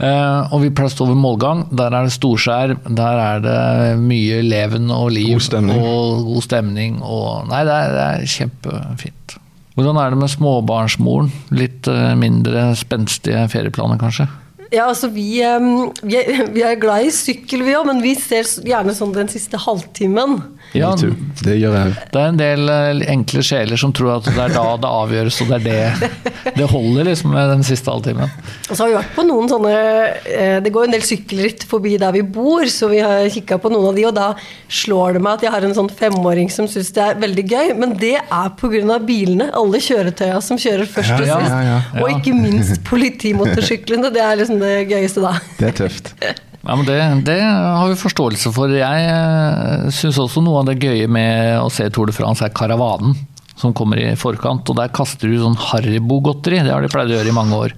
Uh, 0.00 0.48
og 0.54 0.62
vi 0.62 0.70
pleier 0.72 0.88
å 0.88 0.94
stå 0.94 1.08
ved 1.10 1.18
målgang. 1.20 1.66
Der 1.76 1.92
er 1.92 2.08
det 2.08 2.14
storskjær, 2.16 2.72
der 2.88 3.20
er 3.20 3.42
det 3.44 3.58
mye 4.00 4.40
leven 4.44 4.88
og 4.94 5.10
liv. 5.12 5.34
God 5.36 5.48
stemning. 5.50 5.82
Og 5.84 6.30
god 6.30 6.46
stemning. 6.46 7.02
Og, 7.04 7.44
nei, 7.50 7.60
det 7.68 7.76
er, 7.76 7.92
det 7.92 8.06
er 8.06 8.32
kjempefint. 8.38 9.36
Hvordan 9.76 10.00
er 10.00 10.14
det 10.14 10.22
med 10.22 10.32
småbarnsmoren? 10.32 11.28
Litt 11.52 11.88
eh, 11.92 12.14
mindre 12.16 12.70
spenstige 12.80 13.42
ferieplaner, 13.52 14.00
kanskje? 14.00 14.24
Ja, 14.72 14.88
altså 14.88 15.08
vi, 15.12 15.42
eh, 15.44 15.66
vi, 16.02 16.16
er, 16.18 16.46
vi 16.56 16.64
er 16.66 16.80
glad 16.80 17.06
i 17.06 17.14
sykkel, 17.14 17.64
vi 17.66 17.76
òg, 17.78 17.86
men 17.90 18.02
vi 18.04 18.16
ser 18.18 18.48
gjerne 18.66 18.94
sånn 18.96 19.14
den 19.16 19.30
siste 19.32 19.60
halvtimen. 19.62 20.40
Ja, 20.74 20.90
Det 20.96 21.56
gjør 21.60 21.74
jeg. 21.76 21.92
Det 22.12 22.20
er 22.20 22.30
en 22.32 22.40
del 22.40 22.68
eh, 22.72 23.04
enkle 23.12 23.42
sjeler 23.46 23.80
som 23.80 23.92
tror 23.96 24.16
at 24.16 24.28
det 24.28 24.36
er 24.40 24.54
da 24.54 24.64
det 24.80 24.90
avgjøres, 24.90 25.40
og 25.44 25.52
det 25.52 25.60
er 25.60 25.66
det 25.66 26.54
det 26.56 26.66
holder 26.70 27.08
liksom 27.08 27.32
med 27.34 27.50
den 27.54 27.64
siste 27.66 27.90
halvtimen. 27.90 28.30
Og 28.70 28.72
så 28.72 28.82
har 28.82 28.90
vi 28.90 28.96
vært 28.98 29.14
på 29.16 29.24
noen 29.26 29.50
sånne 29.50 29.72
eh, 29.72 30.58
Det 30.64 30.72
går 30.74 30.86
en 30.86 30.96
del 30.96 31.04
sykkelritt 31.06 31.66
forbi 31.68 31.96
der 32.00 32.14
vi 32.16 32.22
bor, 32.22 32.66
så 32.70 32.90
vi 32.92 33.00
har 33.04 33.26
kikka 33.32 33.58
på 33.62 33.72
noen 33.72 33.90
av 33.90 33.98
de, 33.98 34.06
og 34.08 34.16
da 34.16 34.28
slår 34.68 35.16
det 35.16 35.24
meg 35.26 35.38
at 35.38 35.46
jeg 35.46 35.54
har 35.54 35.66
en 35.68 35.76
sånn 35.76 35.92
femåring 35.92 36.50
som 36.52 36.68
syns 36.70 36.92
det 36.96 37.04
er 37.04 37.20
veldig 37.22 37.46
gøy, 37.46 37.74
men 37.78 37.96
det 38.00 38.16
er 38.20 38.52
pga. 38.60 38.98
bilene. 39.06 39.50
Alle 39.56 39.80
kjøretøya 39.82 40.40
som 40.44 40.58
kjører 40.60 40.88
først 40.90 41.16
og 41.16 41.26
Ja, 41.26 41.38
ja, 41.42 41.60
ja, 41.66 41.78
Og 42.02 42.10
ikke 42.18 42.34
minst 42.36 42.82
politimotorsyklene. 42.90 44.12
Det 44.14 44.22
er 44.22 44.42
liksom 44.42 44.60
det 44.62 44.74
gøyeste 44.90 45.24
da. 45.24 45.36
Det 45.58 45.72
er 45.72 45.80
tøft. 45.84 46.14
Ja, 46.66 46.74
men 46.74 46.86
det, 46.88 46.98
det 47.28 47.38
har 47.46 47.86
vi 47.88 47.98
forståelse 48.00 48.50
for. 48.54 48.72
Jeg 48.74 49.06
uh, 49.06 49.86
syns 49.94 50.18
også 50.18 50.42
noe 50.42 50.62
av 50.62 50.70
det 50.70 50.80
gøye 50.82 51.06
med 51.06 51.60
å 51.62 51.70
se 51.70 51.86
Tour 51.94 52.10
de 52.10 52.16
France 52.16 52.42
er 52.42 52.54
karavanen 52.54 53.14
som 53.56 53.74
kommer 53.76 54.00
i 54.02 54.10
forkant. 54.18 54.66
Og 54.68 54.78
der 54.78 54.92
kaster 54.94 55.30
du 55.30 55.38
sånn 55.40 55.56
Haribo-godteri. 55.70 56.64
Det 56.66 56.74
har 56.74 56.82
de 56.84 56.90
pleid 56.92 57.12
å 57.12 57.18
gjøre 57.20 57.32
i 57.32 57.36
mange 57.36 57.62
år. 57.68 57.76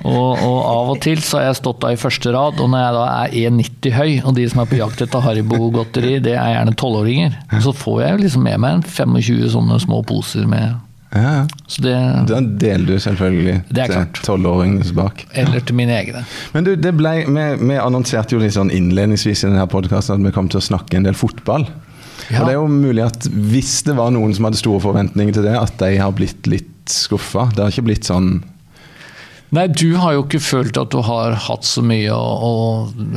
Og, 0.00 0.30
og 0.32 0.58
av 0.64 0.90
og 0.94 1.00
til 1.04 1.20
så 1.20 1.38
har 1.38 1.50
jeg 1.50 1.58
stått 1.58 1.82
da 1.82 1.90
i 1.92 1.98
første 2.00 2.32
rad, 2.32 2.60
og 2.62 2.70
når 2.72 2.80
jeg 2.80 2.94
da 2.96 3.02
er 3.10 3.34
1,90 3.50 3.96
høy, 3.98 4.12
og 4.24 4.36
de 4.38 4.46
som 4.48 4.62
er 4.62 4.70
på 4.70 4.78
jakt 4.78 5.02
etter 5.04 5.24
Haribo-godteri, 5.26 6.14
det 6.24 6.38
er 6.40 6.54
gjerne 6.54 6.76
tolvåringer, 6.80 7.36
så 7.60 7.74
får 7.76 7.98
jeg 8.06 8.22
liksom 8.22 8.46
med 8.48 8.62
meg 8.64 8.86
25 8.88 9.50
sånne 9.52 9.76
små 9.84 10.00
poser 10.08 10.48
med 10.48 10.78
Ja. 11.10 11.46
Det 11.82 11.94
Da 12.28 12.38
deler 12.40 12.86
du 12.86 13.00
selvfølgelig 13.02 13.56
til 13.66 13.90
klart. 13.90 14.20
tolvåringene 14.26 14.92
bak. 14.94 15.24
Eller 15.34 15.60
til 15.66 15.74
mine 15.74 15.96
egne. 15.96 16.22
Men 16.54 16.64
du, 16.68 16.76
det 16.78 16.92
ble, 16.94 17.14
vi, 17.26 17.46
vi 17.66 17.78
annonserte 17.82 18.36
jo 18.36 18.42
litt 18.42 18.54
sånn 18.54 18.70
innledningsvis 18.70 19.42
i 19.44 19.48
denne 19.50 19.66
podkasten 19.70 20.20
at 20.20 20.28
vi 20.28 20.34
kom 20.36 20.48
til 20.52 20.60
å 20.62 20.66
snakke 20.68 21.00
en 21.00 21.08
del 21.08 21.18
fotball. 21.18 21.66
Ja. 22.30 22.42
Og 22.42 22.46
det 22.46 22.52
er 22.52 22.58
jo 22.60 22.68
mulig 22.70 23.02
at 23.08 23.26
hvis 23.26 23.80
det 23.88 23.96
var 23.98 24.12
noen 24.14 24.34
som 24.36 24.46
hadde 24.46 24.60
store 24.60 24.82
forventninger 24.84 25.34
til 25.34 25.48
det, 25.48 25.56
at 25.58 25.74
de 25.82 25.96
har 25.98 26.14
blitt 26.14 26.46
litt 26.46 26.70
skuffa. 26.90 27.48
Det 27.56 27.64
har 27.64 27.74
ikke 27.74 27.88
blitt 27.90 28.06
sånn 28.06 28.36
Nei, 29.50 29.64
du 29.66 29.96
har 29.98 30.14
jo 30.14 30.22
ikke 30.26 30.38
følt 30.42 30.76
at 30.78 30.92
du 30.94 31.00
har 31.02 31.34
hatt 31.48 31.64
så 31.66 31.82
mye 31.82 32.10
å, 32.14 32.26
å, 32.46 32.50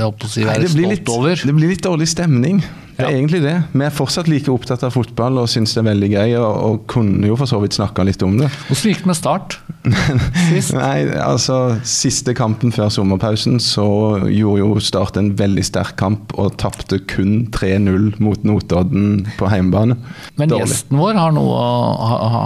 å 0.02 0.13
si, 0.25 0.42
være 0.48 0.63
Nei, 0.66 0.72
stolt 0.72 0.96
litt, 0.96 1.12
over. 1.13 1.44
det 1.46 1.54
blir 1.54 1.70
litt 1.75 1.84
dårlig 1.86 2.08
stemning. 2.10 2.63
Det 2.94 3.02
er 3.06 3.10
Ja. 3.10 3.18
egentlig 3.18 3.40
det. 3.42 3.54
Vi 3.74 3.82
er 3.86 3.90
fortsatt 3.94 4.28
like 4.30 4.50
opptatt 4.54 4.84
av 4.86 4.92
fotball 4.94 5.40
og 5.42 5.48
syns 5.50 5.72
det 5.74 5.82
er 5.82 5.88
veldig 5.92 6.10
gøy, 6.13 6.34
og, 6.38 6.58
og 6.68 6.84
kunne 6.90 7.25
jo 7.30 7.38
for 7.38 7.50
så 7.50 7.58
vidt 7.62 7.74
snakka 7.78 8.06
litt 8.06 8.22
om 8.25 8.36
det. 8.42 8.50
Hvordan 8.68 8.90
gikk 8.92 9.00
det 9.02 9.10
med 9.10 9.18
Start? 9.18 9.56
Sist? 10.50 10.74
Nei, 10.78 11.00
altså 11.22 11.58
Siste 11.90 12.34
kampen 12.38 12.74
før 12.74 12.90
sommerpausen 12.94 13.58
så 13.62 13.86
gjorde 14.30 14.62
jo 14.62 14.70
Start 14.86 15.18
en 15.22 15.34
veldig 15.38 15.66
sterk 15.70 15.96
kamp 16.02 16.34
og 16.38 16.54
tapte 16.62 17.02
kun 17.10 17.48
3-0 17.54 18.13
mot 18.22 18.46
Notodden 18.46 19.25
på 19.38 19.50
hjemmebane. 19.54 19.98
Men 20.38 20.50
Dårlig. 20.54 20.66
gjesten 20.70 21.02
vår 21.02 21.18
har 21.18 21.34
noe 21.38 21.58
å 21.58 21.74
ha, 22.10 22.22
ha. 22.38 22.46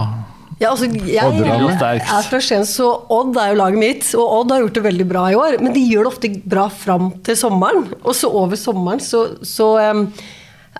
Ja, 0.58 0.72
altså, 0.72 0.88
jeg 0.90 1.22
er 1.22 2.24
fra 2.26 2.40
Skien, 2.42 2.64
så 2.66 2.88
Odd 3.14 3.36
er 3.38 3.52
jo 3.52 3.58
laget 3.60 3.78
mitt. 3.78 4.08
Og 4.18 4.32
Odd 4.40 4.54
har 4.54 4.64
gjort 4.64 4.80
det 4.80 4.82
veldig 4.88 5.06
bra 5.06 5.22
i 5.30 5.36
år. 5.38 5.58
Men 5.62 5.74
de 5.76 5.84
gjør 5.86 6.08
det 6.08 6.10
ofte 6.10 6.30
bra 6.50 6.66
fram 6.74 7.12
til 7.26 7.38
sommeren. 7.38 7.86
Og 8.02 8.16
så 8.18 8.30
over 8.40 8.58
sommeren 8.58 9.02
så, 9.02 9.22
så 9.46 9.70
um, 9.94 10.08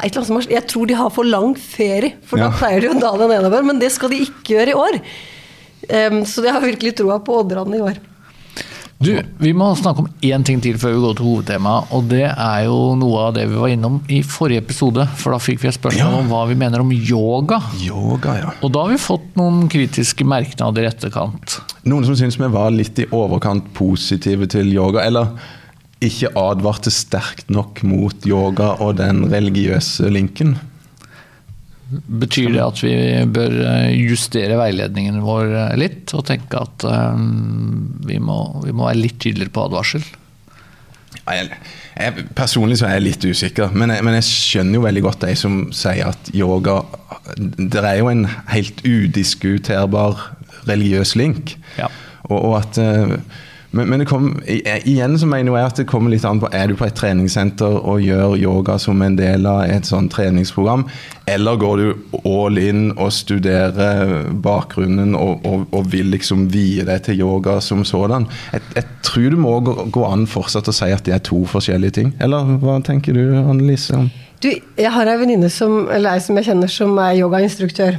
Jeg 0.02 0.66
tror 0.66 0.90
de 0.90 0.98
har 0.98 1.14
for 1.14 1.26
lang 1.26 1.54
ferie, 1.54 2.16
for 2.26 2.42
Ja. 2.42 2.48
da 2.48 2.58
pleier 2.58 2.82
de 2.82 2.90
å 2.90 2.98
dale 2.98 3.30
nedover. 3.30 3.62
Men 3.70 3.78
det 3.78 3.92
skal 3.94 4.10
de 4.10 4.24
ikke 4.26 4.56
gjøre 4.56 4.74
i 4.74 4.78
år. 4.86 5.00
Um, 5.88 6.24
så 6.26 6.42
det 6.42 6.50
har 6.52 6.64
virkelig 6.64 6.96
troa 6.98 7.22
på 7.22 7.38
Odderne 7.38 7.78
i 7.78 7.84
år. 7.86 8.02
Du, 8.98 9.12
vi 9.38 9.52
må 9.54 9.68
snakke 9.78 10.02
om 10.02 10.08
én 10.26 10.42
ting 10.42 10.58
til 10.62 10.74
før 10.80 10.96
vi 10.96 11.02
går 11.04 11.12
til 11.20 11.26
hovedtemaet. 11.28 11.90
Og 11.94 12.08
det 12.10 12.24
er 12.32 12.64
jo 12.66 12.78
noe 12.98 13.28
av 13.28 13.36
det 13.36 13.44
vi 13.46 13.60
var 13.60 13.70
innom 13.70 14.00
i 14.10 14.22
forrige 14.26 14.64
episode. 14.64 15.04
For 15.20 15.30
da 15.30 15.38
fikk 15.38 15.60
vi 15.62 15.68
et 15.70 15.76
spørsmål 15.76 16.16
Ja. 16.16 16.18
om 16.18 16.26
hva 16.32 16.40
vi 16.50 16.56
mener 16.58 16.82
om 16.82 16.90
yoga. 16.90 17.60
Yoga, 17.78 18.34
ja. 18.40 18.50
Og 18.62 18.72
da 18.74 18.82
har 18.82 18.90
vi 18.90 18.98
fått 18.98 19.28
noen 19.38 19.68
kritiske 19.70 20.26
merknader 20.26 20.82
i 20.82 20.90
etterkant. 20.90 21.60
Noen 21.86 22.04
som 22.08 22.16
syns 22.18 22.40
vi 22.40 22.50
var 22.50 22.74
litt 22.74 22.98
i 22.98 23.06
overkant 23.14 23.70
positive 23.72 24.48
til 24.50 24.72
yoga, 24.74 25.06
eller 25.06 25.30
ikke 26.02 26.32
advarte 26.38 26.90
sterkt 26.90 27.48
nok 27.50 27.84
mot 27.86 28.26
yoga 28.26 28.74
og 28.82 28.96
den 28.98 29.24
religiøse 29.30 30.10
linken. 30.10 30.56
Betyr 31.88 32.50
det 32.52 32.60
at 32.60 32.80
vi 32.84 32.94
bør 33.32 33.54
eh, 33.64 33.90
justere 33.96 34.58
veiledningen 34.60 35.22
vår 35.24 35.52
eh, 35.56 35.76
litt, 35.80 36.12
og 36.12 36.26
tenke 36.28 36.60
at 36.60 36.84
eh, 36.84 37.22
vi, 38.10 38.18
må, 38.20 38.38
vi 38.64 38.74
må 38.76 38.90
være 38.90 39.00
litt 39.00 39.16
tydeligere 39.22 39.54
på 39.54 39.64
advarsel? 39.70 40.04
Jeg, 41.28 41.48
jeg, 41.96 42.26
personlig 42.36 42.78
så 42.80 42.88
er 42.88 42.98
jeg 42.98 43.06
litt 43.06 43.24
usikker, 43.24 43.72
men 43.72 43.94
jeg, 43.94 44.04
men 44.04 44.18
jeg 44.18 44.28
skjønner 44.28 44.78
jo 44.78 44.84
veldig 44.84 45.04
godt 45.06 45.24
de 45.24 45.34
som 45.36 45.58
sier 45.76 46.10
at 46.12 46.30
yoga 46.36 46.78
Det 47.36 47.80
er 47.80 47.98
jo 48.00 48.12
en 48.12 48.24
helt 48.52 48.84
udiskuterbar 48.84 50.22
religiøs 50.68 51.14
link. 51.16 51.56
Ja. 51.80 51.88
Og, 52.28 52.38
og 52.38 52.54
at 52.60 52.80
men, 53.78 53.88
men 53.88 54.02
det 54.02 54.08
kom, 54.10 54.32
igjen 54.48 55.14
så 55.20 55.26
mener 55.30 55.54
jeg 55.54 55.70
at 55.70 55.80
det 55.80 55.86
kommer 55.90 56.10
litt 56.10 56.24
an 56.26 56.40
på 56.42 56.50
Er 56.54 56.70
du 56.70 56.74
på 56.78 56.86
et 56.88 56.96
treningssenter 56.98 57.78
og 57.78 58.02
gjør 58.02 58.34
yoga 58.40 58.78
som 58.82 59.02
en 59.04 59.16
del 59.18 59.46
av 59.46 59.68
et 59.70 59.86
sånt 59.86 60.10
treningsprogram, 60.14 60.84
eller 61.30 61.60
går 61.60 61.82
du 61.82 62.18
all 62.26 62.58
in 62.58 62.88
og 62.96 63.12
studerer 63.14 64.30
bakgrunnen 64.42 65.14
og, 65.18 65.46
og, 65.46 65.66
og 65.70 65.90
vil 65.92 66.10
liksom 66.14 66.48
vie 66.52 66.86
deg 66.88 67.04
til 67.06 67.22
yoga 67.22 67.58
som 67.64 67.84
sådan? 67.86 68.26
Jeg, 68.52 68.66
jeg 68.74 68.86
tror 69.06 69.28
det 69.34 69.42
må 69.46 69.54
gå, 69.62 69.76
gå 69.94 70.06
an 70.08 70.26
fortsatt 70.30 70.70
å 70.70 70.74
si 70.74 70.90
at 70.94 71.06
det 71.06 71.14
er 71.14 71.24
to 71.24 71.44
forskjellige 71.48 71.98
ting. 72.00 72.14
Eller 72.24 72.56
hva 72.62 72.80
tenker 72.84 73.14
du, 73.14 73.22
Annelise? 73.38 74.08
Du, 74.42 74.50
jeg 74.50 74.94
har 74.94 75.10
ei 75.10 75.18
venninne 75.20 75.50
som, 75.50 75.84
som 76.24 76.38
jeg 76.38 76.50
kjenner 76.50 76.70
som 76.70 76.98
er 77.02 77.18
yogainstruktør. 77.18 77.98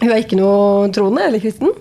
Hun 0.00 0.08
er 0.08 0.22
ikke 0.22 0.38
noe 0.38 0.88
troende 0.94 1.26
eller 1.26 1.42
kristen. 1.42 1.72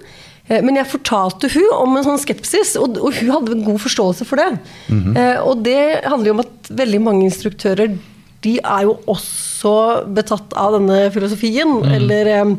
Eh, 0.49 0.61
Men 0.65 0.79
jeg 0.79 0.89
fortalte 0.91 1.49
hun 1.53 1.67
om 1.77 1.97
en 1.97 2.07
sånn 2.07 2.21
skepsis, 2.21 2.75
og, 2.81 2.97
og 2.97 3.15
hun 3.21 3.33
hadde 3.35 3.57
en 3.57 3.65
god 3.67 3.81
forståelse 3.85 4.27
for 4.27 4.41
det. 4.41 4.51
Eh, 4.89 5.37
og 5.45 5.63
det 5.65 6.05
handler 6.05 6.31
jo 6.31 6.37
om 6.37 6.45
at 6.45 6.71
veldig 6.83 7.01
mange 7.05 7.27
instruktører 7.29 7.97
de 8.39 8.55
er 8.63 8.85
jo 8.87 8.95
også 9.11 9.73
betatt 10.15 10.53
av 10.55 10.77
denne 10.77 11.09
filosofien, 11.11 11.73
eller 11.97 12.29
eh, 12.31 12.53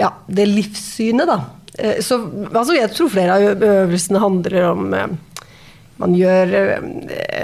ja, 0.00 0.12
det 0.26 0.48
livssynet, 0.50 1.30
da. 1.30 1.40
Så 2.02 2.16
altså, 2.50 2.74
jeg 2.74 2.90
tror 2.90 3.10
flere 3.12 3.34
av 3.36 3.62
øvelsene 3.62 4.18
handler 4.18 4.54
om 4.72 4.86
man 5.98 6.14
gjør 6.14 6.50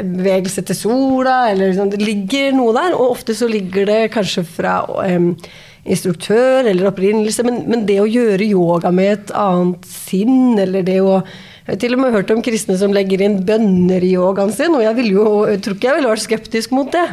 bevegelse 0.03 0.65
til 0.67 0.75
sola, 0.79 1.37
eller 1.53 1.71
liksom, 1.71 1.93
Det 1.93 2.01
ligger 2.03 2.57
noe 2.57 2.75
der, 2.75 2.97
og 2.99 3.15
ofte 3.15 3.35
så 3.39 3.47
ligger 3.51 3.87
det 3.87 4.01
kanskje 4.15 4.43
fra 4.47 4.81
em, 5.07 5.37
instruktør 5.85 6.65
eller 6.71 6.89
opprinnelse, 6.89 7.45
men, 7.47 7.63
men 7.71 7.85
det 7.89 7.99
å 8.01 8.09
gjøre 8.09 8.47
yoga 8.47 8.93
med 8.95 9.13
et 9.13 9.35
annet 9.37 9.85
sinn, 9.89 10.55
eller 10.61 10.87
det 10.87 11.01
å 11.05 11.19
jeg 11.65 11.73
har 11.73 11.81
til 11.81 11.95
og 11.97 12.01
med 12.03 12.13
hørt 12.13 12.31
om 12.35 12.43
kristne 12.45 12.75
som 12.77 12.93
legger 12.93 13.23
inn 13.25 13.39
bønner 13.49 14.05
i 14.05 14.11
yogaen 14.19 14.51
sin, 14.53 14.75
og 14.77 14.83
jeg, 14.85 14.97
vil 14.99 15.15
jo, 15.15 15.29
jeg 15.49 15.63
tror 15.65 15.77
ikke 15.79 15.89
jeg 15.89 15.97
ville 15.97 16.11
vært 16.11 16.25
skeptisk 16.27 16.75
mot 16.77 16.91
det. 16.93 17.07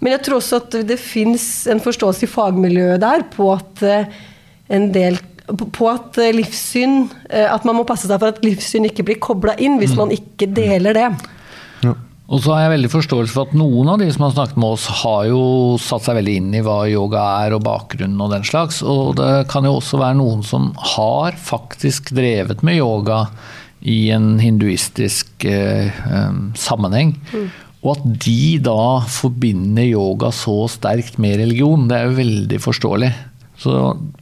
Men 0.00 0.14
jeg 0.14 0.22
tror 0.24 0.38
også 0.38 0.60
at 0.62 0.76
det 0.88 0.96
fins 0.96 1.44
en 1.68 1.82
forståelse 1.82 2.24
i 2.24 2.30
fagmiljøet 2.32 3.02
der 3.04 3.26
på 3.34 3.50
at 3.52 3.82
eh, 3.84 4.08
en 4.72 4.88
del 4.94 5.20
på- 5.76 5.90
at 5.90 6.16
eh, 6.22 6.32
livssyn 6.32 7.04
eh, 7.28 7.44
At 7.52 7.66
man 7.68 7.76
må 7.76 7.84
passe 7.84 8.08
seg 8.08 8.16
for 8.22 8.32
at 8.32 8.40
livssyn 8.46 8.88
ikke 8.88 9.04
blir 9.06 9.20
kobla 9.22 9.58
inn 9.60 9.76
hvis 9.82 9.92
man 9.98 10.14
ikke 10.14 10.48
deler 10.56 10.96
det. 10.96 11.08
Og 12.32 12.40
så 12.40 12.54
har 12.54 12.62
jeg 12.62 12.72
veldig 12.78 12.90
forståelse 12.94 13.34
for 13.34 13.50
at 13.50 13.56
noen 13.60 13.90
av 13.92 13.98
de 14.00 14.06
som 14.12 14.24
har 14.24 14.32
snakket 14.32 14.60
med 14.60 14.74
oss, 14.78 14.86
har 15.02 15.26
jo 15.28 15.42
satt 15.82 16.06
seg 16.06 16.16
veldig 16.16 16.36
inn 16.40 16.54
i 16.56 16.62
hva 16.64 16.78
yoga 16.88 17.24
er 17.44 17.56
og 17.56 17.64
bakgrunnen 17.66 18.22
og 18.24 18.32
den 18.32 18.46
slags. 18.48 18.80
Og 18.80 19.18
det 19.18 19.32
kan 19.52 19.68
jo 19.68 19.74
også 19.76 20.00
være 20.00 20.16
noen 20.16 20.40
som 20.46 20.70
har 20.94 21.36
faktisk 21.36 22.14
drevet 22.16 22.64
med 22.64 22.80
yoga 22.80 23.26
i 23.84 24.06
en 24.14 24.38
hinduistisk 24.40 25.44
eh, 25.44 25.92
eh, 25.92 26.40
sammenheng. 26.56 27.18
Og 27.82 27.96
at 27.96 28.08
de 28.24 28.56
da 28.62 29.02
forbinder 29.10 29.90
yoga 29.90 30.30
så 30.32 30.62
sterkt 30.70 31.18
med 31.20 31.36
religion, 31.42 31.88
det 31.90 31.98
er 31.98 32.08
jo 32.08 32.20
veldig 32.20 32.62
forståelig. 32.62 33.10
Så 33.62 33.72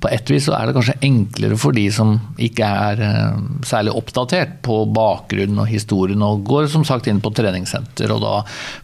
på 0.00 0.08
et 0.12 0.30
vis 0.30 0.44
så 0.48 0.52
er 0.56 0.68
det 0.68 0.74
kanskje 0.76 0.98
enklere 1.06 1.56
for 1.60 1.72
de 1.76 1.86
som 1.94 2.12
ikke 2.40 2.66
er 2.66 3.00
eh, 3.06 3.38
særlig 3.64 3.94
oppdatert 3.96 4.58
på 4.66 4.82
bakgrunnen 4.92 5.62
og 5.62 5.70
historien, 5.70 6.20
og 6.24 6.44
går 6.48 6.68
som 6.72 6.84
sagt 6.84 7.08
inn 7.08 7.22
på 7.24 7.32
treningssenter 7.36 8.12
og 8.12 8.20
da 8.24 8.34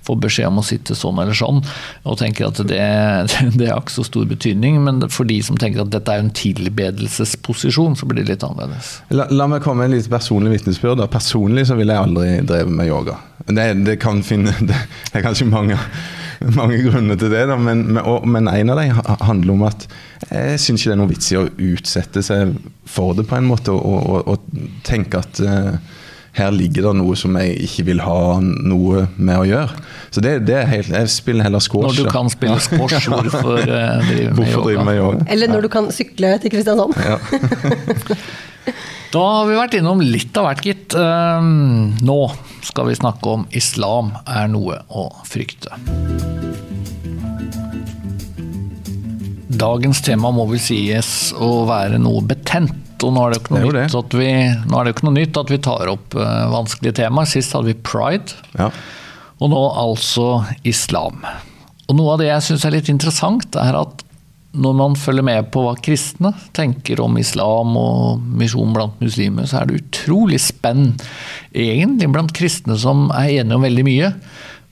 får 0.06 0.20
beskjed 0.22 0.48
om 0.48 0.62
å 0.62 0.64
sitte 0.64 0.96
sånn 0.96 1.20
eller 1.20 1.36
sånn, 1.36 1.60
og 2.08 2.18
tenker 2.20 2.48
at 2.48 2.62
det, 2.72 2.80
det 3.58 3.68
har 3.68 3.82
ikke 3.82 3.98
så 3.98 4.06
stor 4.08 4.24
betydning. 4.30 4.80
Men 4.86 5.04
for 5.12 5.28
de 5.28 5.38
som 5.44 5.60
tenker 5.60 5.84
at 5.84 5.92
dette 5.92 6.12
er 6.12 6.24
en 6.24 6.32
tilbedelsesposisjon, 6.36 7.98
så 8.00 8.08
blir 8.08 8.24
det 8.24 8.36
litt 8.36 8.46
annerledes. 8.46 8.96
La, 9.12 9.28
la 9.28 9.48
meg 9.50 9.64
komme 9.64 9.84
med 9.84 9.92
en 9.92 9.98
litt 9.98 10.10
personlig 10.12 10.56
vitnesbyrd. 10.56 11.04
Personlig 11.12 11.68
så 11.68 11.76
ville 11.76 11.92
jeg 11.92 12.08
aldri 12.08 12.30
drevet 12.48 12.78
med 12.80 12.88
yoga. 12.88 13.20
Det, 13.46 13.66
det, 13.84 13.98
kan 14.02 14.24
finne, 14.26 14.56
det, 14.68 14.78
det 15.10 15.20
er 15.20 15.26
kanskje 15.26 15.50
mange, 15.50 15.76
mange 16.58 16.78
grunner 16.84 17.18
til 17.20 17.32
det, 17.32 17.44
da, 17.50 17.58
men, 17.60 17.84
men, 17.90 18.02
og, 18.04 18.26
men 18.28 18.48
en 18.50 18.72
av 18.72 18.80
dem 18.80 19.02
handler 19.26 19.54
om 19.56 19.66
at 19.68 19.86
jeg 20.30 20.62
syns 20.62 20.82
ikke 20.82 20.90
det 20.90 20.96
er 20.96 21.02
noe 21.02 21.12
vits 21.12 21.30
i 21.32 21.38
å 21.40 21.46
utsette 21.48 22.24
seg 22.24 22.56
for 22.88 23.16
det 23.18 23.26
på 23.28 23.38
en 23.38 23.48
måte, 23.48 23.74
og, 23.74 24.10
og, 24.10 24.34
og 24.34 24.82
tenke 24.86 25.20
at 25.20 25.40
uh, 25.44 25.76
her 26.36 26.52
ligger 26.52 26.90
det 26.90 26.94
noe 26.98 27.16
som 27.16 27.36
jeg 27.40 27.54
ikke 27.64 27.86
vil 27.86 28.02
ha 28.04 28.38
noe 28.42 29.06
med 29.16 29.38
å 29.40 29.46
gjøre. 29.48 29.78
Så 30.12 30.22
det, 30.24 30.34
det 30.48 30.58
er 30.60 30.66
helt, 30.68 30.90
Jeg 30.92 31.12
spiller 31.12 31.48
heller 31.48 31.64
squash. 31.64 31.96
Når 31.96 32.10
du 32.10 32.12
kan 32.12 32.28
spille 32.32 32.58
squash, 32.60 33.08
hvorfor 33.12 33.62
eh, 33.62 34.02
drive 34.04 34.34
Hvorfor 34.36 34.66
drive 34.66 34.76
yoga? 34.76 34.84
med 34.88 35.00
yoga? 35.00 35.22
Eller 35.32 35.52
når 35.52 35.64
du 35.64 35.70
kan 35.72 35.88
sykle 35.94 36.34
til 36.42 36.52
Kristiansand. 36.52 36.92
Ja. 37.00 37.16
Da 39.12 39.22
har 39.38 39.46
vi 39.48 39.56
vært 39.58 39.76
innom 39.78 40.00
litt 40.02 40.36
av 40.36 40.48
hvert, 40.48 40.64
gitt. 40.66 40.94
Ehm, 40.98 41.94
Nå 42.04 42.18
skal 42.66 42.88
vi 42.90 42.96
snakke 42.98 43.30
om 43.36 43.44
islam 43.56 44.10
er 44.26 44.48
noe 44.50 44.80
å 44.90 45.06
frykte. 45.28 45.70
Dagens 49.56 50.02
tema 50.04 50.32
må 50.34 50.44
vel 50.50 50.60
sies 50.60 51.30
å 51.38 51.64
være 51.68 52.00
noe 52.02 52.20
betent. 52.28 52.82
Og 53.04 53.12
nå 53.12 53.22
er 53.26 53.32
det 53.32 53.38
jo 53.38 53.42
ikke 53.44 53.54
noe, 53.56 53.72
Det 53.72 53.82
nytt, 53.86 53.96
at 54.00 54.14
vi, 54.16 54.28
nå 54.72 54.78
er 54.80 54.84
det 54.88 54.94
ikke 54.94 55.06
noe 55.06 55.16
nytt 55.18 55.38
at 55.40 55.50
vi 55.52 55.58
tar 55.64 55.90
opp 55.92 56.16
eh, 56.16 56.44
vanskelige 56.52 56.96
temaer. 57.02 57.28
Sist 57.28 57.52
hadde 57.56 57.70
vi 57.70 57.76
pride, 57.86 58.36
Ja. 58.58 58.70
og 59.38 59.52
nå 59.52 59.62
altså 59.76 60.28
islam. 60.64 61.20
Og 61.86 61.98
noe 61.98 62.14
av 62.16 62.22
det 62.22 62.30
jeg 62.32 62.46
syns 62.48 62.64
er 62.66 62.74
litt 62.74 62.88
interessant, 62.92 63.46
er 63.60 63.76
at 63.78 64.02
når 64.56 64.76
man 64.78 64.96
følger 64.98 65.26
med 65.26 65.48
på 65.54 65.62
hva 65.64 65.74
kristne 65.84 66.32
tenker 66.56 67.00
om 67.04 67.18
islam 67.20 67.76
og 67.78 68.26
misjon 68.40 68.74
blant 68.76 69.00
muslimer, 69.02 69.48
så 69.48 69.60
er 69.60 69.68
det 69.68 69.80
utrolig 69.82 70.40
spenn 70.42 70.94
egentlig 71.52 72.10
blant 72.12 72.34
kristne 72.36 72.78
som 72.80 73.10
er 73.14 73.40
enige 73.40 73.58
om 73.58 73.66
veldig 73.66 73.86
mye. 73.86 74.12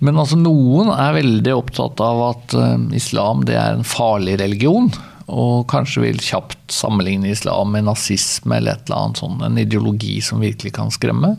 Men 0.04 0.20
altså 0.20 0.36
noen 0.40 0.90
er 0.92 1.16
veldig 1.16 1.54
opptatt 1.56 2.00
av 2.04 2.22
at 2.30 2.56
eh, 2.58 2.88
islam 2.98 3.44
det 3.48 3.56
er 3.60 3.76
en 3.76 3.86
farlig 3.86 4.38
religion. 4.42 4.90
Og 5.32 5.64
kanskje 5.70 6.02
vil 6.04 6.20
kjapt 6.20 6.72
sammenligne 6.72 7.30
islam 7.32 7.72
med 7.72 7.86
nazisme 7.86 8.58
eller 8.58 8.76
et 8.76 8.90
eller 8.90 9.06
annet 9.06 9.22
sånn, 9.22 9.38
en 9.46 9.60
ideologi 9.60 10.18
som 10.24 10.44
virkelig 10.44 10.74
kan 10.76 10.92
skremme. 10.92 11.36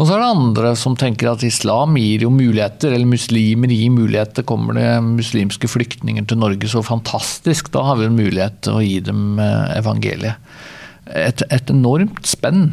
Og 0.00 0.06
så 0.08 0.14
er 0.16 0.22
det 0.22 0.30
andre 0.32 0.70
som 0.80 0.94
tenker 0.96 1.28
at 1.28 1.42
islam 1.44 1.98
gir 2.00 2.22
jo 2.24 2.30
muligheter, 2.32 2.94
eller 2.96 3.08
muslimer 3.10 3.68
gir 3.68 3.92
muligheter. 3.92 4.46
Kommer 4.48 4.78
det 4.78 4.88
muslimske 5.04 5.68
flyktninger 5.68 6.24
til 6.24 6.40
Norge, 6.40 6.70
så 6.72 6.80
fantastisk. 6.80 7.68
Da 7.74 7.82
har 7.84 7.98
vi 8.00 8.06
en 8.08 8.16
mulighet 8.16 8.62
til 8.64 8.78
å 8.78 8.84
gi 8.84 8.96
dem 9.04 9.36
eh, 9.44 9.74
evangeliet. 9.76 10.40
Et, 11.10 11.44
et 11.52 11.72
enormt 11.74 12.22
spenn. 12.24 12.70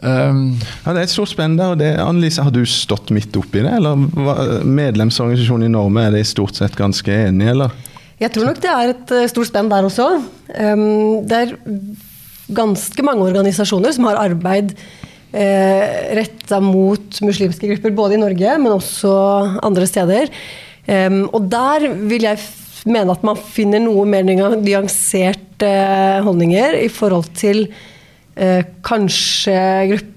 Um, 0.00 0.54
ja, 0.86 0.94
Det 0.94 1.02
er 1.02 1.02
et 1.02 1.12
stort 1.12 1.28
spenn 1.34 1.58
der. 1.58 1.74
og 1.74 1.82
det, 1.82 1.90
Annelise, 2.00 2.46
Har 2.46 2.54
du 2.56 2.62
stått 2.64 3.12
midt 3.12 3.36
oppi 3.36 3.60
det? 3.60 3.74
eller 3.76 4.64
Medlemsorganisasjonen 4.64 5.68
i 5.68 5.74
Norge, 5.74 6.06
er 6.06 6.16
de 6.16 6.24
stort 6.24 6.56
sett 6.56 6.78
ganske 6.78 7.20
enige, 7.26 7.52
eller? 7.52 7.76
Jeg 8.20 8.32
tror 8.32 8.48
nok 8.48 8.62
det 8.64 8.72
er 8.72 8.94
et 8.94 9.14
eh, 9.18 9.28
stort 9.28 9.50
spenn 9.52 9.68
der 9.68 9.84
også. 9.84 10.08
Um, 10.56 11.20
det 11.28 11.36
er 11.36 11.54
ganske 12.56 13.04
mange 13.04 13.28
organisasjoner 13.28 13.92
som 13.92 14.08
har 14.08 14.24
arbeid 14.24 14.72
eh, 15.32 16.14
retta 16.18 16.60
mot 16.64 17.20
muslimske 17.24 17.70
grupper, 17.72 17.94
både 17.96 18.16
i 18.16 18.22
Norge, 18.22 18.56
men 18.62 18.76
også 18.76 19.12
andre 19.64 19.88
steder. 19.88 20.32
Um, 20.90 21.26
og 21.36 21.44
der 21.52 21.84
vil 22.10 22.24
jeg 22.24 22.40
mene 22.90 23.12
at 23.12 23.24
man 23.26 23.38
finner 23.38 23.82
noe 23.84 24.06
mer 24.08 24.24
nyanserte 24.24 25.74
holdninger 26.24 26.78
i 26.80 26.88
forhold 26.90 27.28
til 27.38 27.66
eh, 28.34 28.64
kanskje 28.86 29.60
grupper 29.92 30.16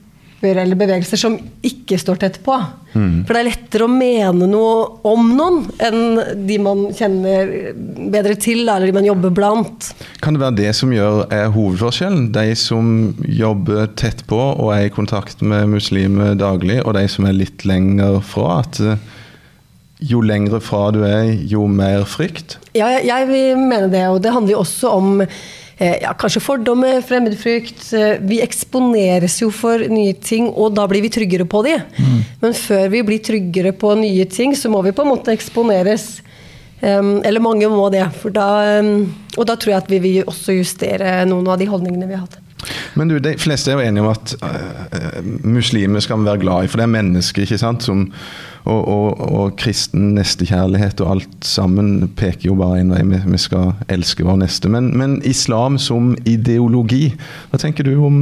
eller 0.52 0.78
bevegelser 0.78 1.20
som 1.20 1.38
ikke 1.66 1.98
står 2.00 2.20
tett 2.22 2.40
på. 2.44 2.56
Mm. 2.94 3.24
For 3.26 3.34
det 3.34 3.40
er 3.40 3.48
lettere 3.48 3.88
å 3.88 3.92
mene 3.92 4.48
noe 4.50 4.74
om 5.08 5.32
noen 5.38 5.64
enn 5.82 6.46
de 6.48 6.60
man 6.62 6.86
kjenner 6.94 7.74
bedre 8.14 8.36
til, 8.38 8.66
eller 8.68 8.90
de 8.90 8.96
man 8.96 9.08
jobber 9.08 9.34
blant. 9.34 9.90
Kan 10.22 10.38
det 10.38 10.44
være 10.44 10.60
det 10.60 10.74
som 10.78 10.94
gjør 10.94 11.24
er 11.34 11.50
hovedforskjellen? 11.56 12.30
De 12.36 12.54
som 12.60 13.14
jobber 13.26 13.90
tett 14.00 14.26
på 14.30 14.40
og 14.40 14.74
er 14.76 14.88
i 14.88 14.94
kontakt 14.94 15.42
med 15.42 15.72
muslimer 15.74 16.38
daglig, 16.38 16.82
og 16.84 16.98
de 17.00 17.08
som 17.10 17.30
er 17.30 17.40
litt 17.40 17.66
lenger 17.68 18.20
fra? 18.22 18.60
at 18.64 18.80
eh, 18.84 18.98
jo 20.04 20.22
lengre 20.26 20.60
fra 20.64 20.90
du 20.94 21.02
er, 21.08 21.32
jo 21.48 21.66
mer 21.72 22.04
frykt? 22.10 22.58
Ja, 22.76 22.90
jeg, 22.98 23.08
jeg 23.08 23.28
vil 23.30 23.62
mene 23.62 23.90
det. 23.92 24.04
Og 24.12 24.22
det 24.24 24.34
handler 24.36 24.58
jo 24.58 24.64
også 24.64 24.92
om 24.92 25.22
ja, 26.04 26.12
kanskje 26.20 26.42
fordommer, 26.44 27.02
fremmedfrykt. 27.06 27.86
Eh, 27.98 28.18
vi 28.24 28.40
eksponeres 28.44 29.40
jo 29.42 29.50
for 29.54 29.82
nye 29.92 30.14
ting, 30.14 30.50
og 30.52 30.76
da 30.78 30.86
blir 30.90 31.04
vi 31.06 31.12
tryggere 31.14 31.48
på 31.50 31.64
de. 31.66 31.78
Mm. 31.98 32.20
Men 32.44 32.56
før 32.58 32.86
vi 32.94 33.02
blir 33.08 33.24
tryggere 33.24 33.74
på 33.76 33.96
nye 34.00 34.28
ting, 34.30 34.56
så 34.58 34.72
må 34.72 34.84
vi 34.86 34.96
på 34.96 35.06
en 35.06 35.14
måte 35.14 35.34
eksponeres. 35.36 36.22
Um, 36.84 37.22
eller 37.24 37.40
mange 37.40 37.70
må 37.72 37.88
det. 37.94 38.04
Da, 38.36 38.48
um, 38.84 39.06
og 39.38 39.48
da 39.48 39.56
tror 39.56 39.72
jeg 39.72 39.84
at 39.86 39.92
vi 39.92 40.02
vil 40.04 40.26
også 40.28 40.58
justere 40.58 41.22
noen 41.30 41.48
av 41.48 41.62
de 41.62 41.70
holdningene 41.72 42.10
vi 42.10 42.18
har 42.18 42.26
hatt. 42.26 42.43
Men 43.00 43.12
du, 43.12 43.18
De 43.24 43.36
fleste 43.42 43.72
er 43.72 43.80
jo 43.80 43.86
enige 43.88 44.06
om 44.06 44.12
at 44.14 44.36
uh, 44.44 45.22
muslimer 45.46 46.04
skal 46.04 46.22
vi 46.22 46.30
være 46.32 46.44
glad 46.46 46.66
i, 46.66 46.72
for 46.72 46.82
det 46.82 46.88
er 46.88 46.98
mennesker 46.98 47.46
ikke 47.46 47.62
sant, 47.62 47.86
som 47.86 48.08
og, 48.64 48.82
og, 48.88 49.24
og, 49.28 49.56
kristen 49.60 50.14
nestekjærlighet 50.18 51.02
og 51.04 51.18
alt 51.18 51.48
sammen 51.48 52.08
peker 52.16 52.48
jo 52.52 52.60
bare 52.60 52.80
en 52.80 52.94
vei. 52.94 53.02
Vi, 53.10 53.20
vi 53.34 53.40
skal 53.42 53.74
elske 53.92 54.24
vår 54.24 54.40
neste. 54.46 54.72
Men, 54.72 54.94
men, 55.00 55.18
islam 55.28 55.80
som 55.82 56.14
ideologi, 56.24 57.10
hva 57.52 57.60
tenker 57.60 57.88
du 57.88 57.98
om, 58.00 58.22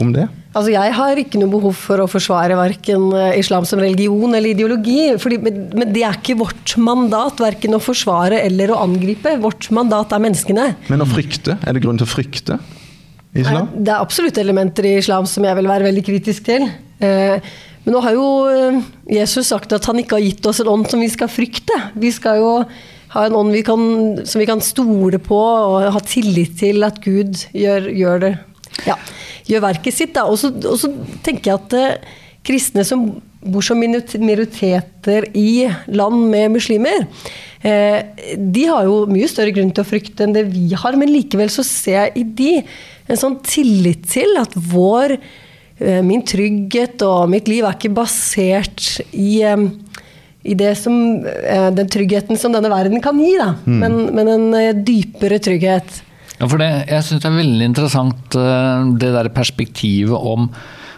om 0.00 0.14
det? 0.16 0.30
Altså, 0.54 0.70
jeg 0.70 0.94
har 0.96 1.18
ikke 1.18 1.40
noe 1.42 1.50
behov 1.50 1.74
for 1.76 2.00
å 2.00 2.08
forsvare 2.08 2.56
verken 2.56 3.08
eh, 3.18 3.40
islam 3.40 3.66
som 3.68 3.82
religion 3.82 4.30
eller 4.30 4.54
ideologi. 4.54 5.10
Fordi, 5.20 5.40
men 5.42 5.92
det 5.92 6.06
er 6.06 6.16
ikke 6.16 6.38
vårt 6.40 6.76
mandat, 6.80 7.42
verken 7.42 7.76
å 7.76 7.82
forsvare 7.82 8.38
eller 8.46 8.72
å 8.72 8.78
angripe. 8.86 9.34
Vårt 9.42 9.68
mandat 9.74 10.14
er 10.14 10.24
menneskene. 10.24 10.70
Men 10.88 11.04
å 11.04 11.10
frykte? 11.10 11.58
Er 11.60 11.76
det 11.76 11.84
grunn 11.84 12.00
til 12.00 12.08
å 12.08 12.14
frykte 12.14 12.62
islam? 13.42 13.70
Det 13.74 13.92
er 13.92 14.00
absolutt 14.02 14.38
elementer 14.40 14.86
i 14.88 14.96
islam 15.00 15.26
som 15.30 15.46
jeg 15.46 15.58
vil 15.58 15.70
være 15.70 15.88
veldig 15.88 16.04
kritisk 16.06 16.46
til. 16.46 16.66
Eh, 17.02 17.52
men 17.84 17.96
nå 17.96 18.00
har 18.04 18.16
jo 18.16 18.26
eh, 18.48 18.80
Jesus 19.18 19.50
sagt 19.52 19.74
at 19.76 19.86
han 19.90 20.00
ikke 20.00 20.18
har 20.18 20.24
gitt 20.24 20.46
oss 20.48 20.62
en 20.62 20.72
ånd 20.72 20.88
som 20.90 21.02
vi 21.02 21.10
skal 21.12 21.30
frykte. 21.32 21.76
Vi 22.00 22.12
skal 22.14 22.40
jo 22.40 22.52
ha 23.14 23.26
en 23.28 23.36
ånd 23.38 23.54
vi 23.54 23.62
kan, 23.66 23.84
som 24.26 24.42
vi 24.42 24.48
kan 24.48 24.62
stole 24.64 25.20
på 25.22 25.38
og 25.38 25.84
ha 25.94 26.02
tillit 26.06 26.56
til 26.62 26.82
at 26.86 26.98
Gud 27.04 27.46
gjør, 27.54 27.90
gjør 27.92 28.24
det. 28.24 28.32
Ja, 28.88 28.96
gjør 29.46 29.68
verket 29.68 29.96
sitt. 29.96 30.18
Og 30.24 30.38
så 30.40 30.90
tenker 31.26 31.52
jeg 31.52 31.60
at 31.60 31.78
eh, 31.78 32.18
kristne 32.44 32.84
som 32.86 33.06
bor 33.44 33.64
som 33.64 33.76
minoriteter 33.76 35.26
i 35.36 35.66
land 35.92 36.30
med 36.32 36.54
muslimer, 36.54 37.04
eh, 37.60 38.00
de 38.40 38.64
har 38.70 38.88
jo 38.88 39.04
mye 39.10 39.28
større 39.28 39.52
grunn 39.52 39.72
til 39.74 39.84
å 39.84 39.88
frykte 39.88 40.24
enn 40.24 40.34
det 40.36 40.46
vi 40.48 40.70
har. 40.72 40.96
Men 40.96 41.12
likevel 41.12 41.52
så 41.52 41.64
ser 41.66 42.06
jeg 42.06 42.14
i 42.22 42.24
de 42.40 42.52
en 43.08 43.20
sånn 43.20 43.40
tillit 43.44 44.06
til 44.14 44.38
at 44.40 44.54
vår 44.54 45.18
Eh, 45.82 46.02
min 46.06 46.22
trygghet 46.22 47.02
og 47.02 47.26
mitt 47.32 47.48
liv 47.50 47.64
er 47.66 47.74
ikke 47.74 47.94
basert 47.96 49.00
i, 49.10 49.42
eh, 49.42 49.64
i 50.44 50.54
som, 50.78 51.24
eh, 51.26 51.70
den 51.74 51.88
tryggheten 51.88 52.38
som 52.38 52.52
denne 52.52 52.70
verden 52.70 53.02
kan 53.02 53.18
gi, 53.18 53.36
da. 53.36 53.54
Mm. 53.66 53.78
Men, 53.80 54.14
men, 54.14 54.28
en 54.28 54.84
dypere 54.84 55.40
trygghet. 55.40 56.02
Ja, 56.38 56.46
for 56.46 56.58
det, 56.58 56.86
jeg 56.88 57.02
syns 57.02 57.22
det 57.22 57.30
er 57.30 57.42
veldig 57.42 57.66
interessant 57.66 58.30
det 58.30 59.10
der 59.14 59.28
perspektivet 59.30 60.18
om 60.18 60.50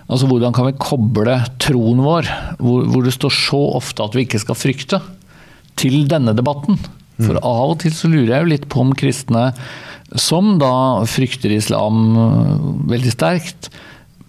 altså 0.08 0.28
hvordan 0.30 0.54
kan 0.54 0.66
vi 0.66 0.78
koble 0.80 1.34
troen 1.60 2.00
vår, 2.00 2.28
hvor, 2.58 2.86
hvor, 2.88 3.02
det 3.04 3.12
står 3.12 3.32
så 3.34 3.60
ofte 3.76 4.04
at 4.04 4.14
vi 4.14 4.24
ikke 4.24 4.40
skal 4.40 4.56
frykte, 4.56 5.00
til 5.76 6.06
denne 6.08 6.32
debatten. 6.32 6.78
For 7.20 7.36
mm. 7.36 7.42
av 7.44 7.74
og 7.74 7.78
til 7.82 7.92
så 7.92 8.08
lurer 8.08 8.32
jeg 8.32 8.44
jo 8.44 8.52
litt 8.52 8.68
på 8.72 8.80
om 8.80 8.94
kristne 8.96 9.50
som 10.14 10.56
da 10.60 11.02
frykter 11.10 11.56
islam 11.56 12.14
veldig 12.90 13.14
sterkt, 13.14 13.70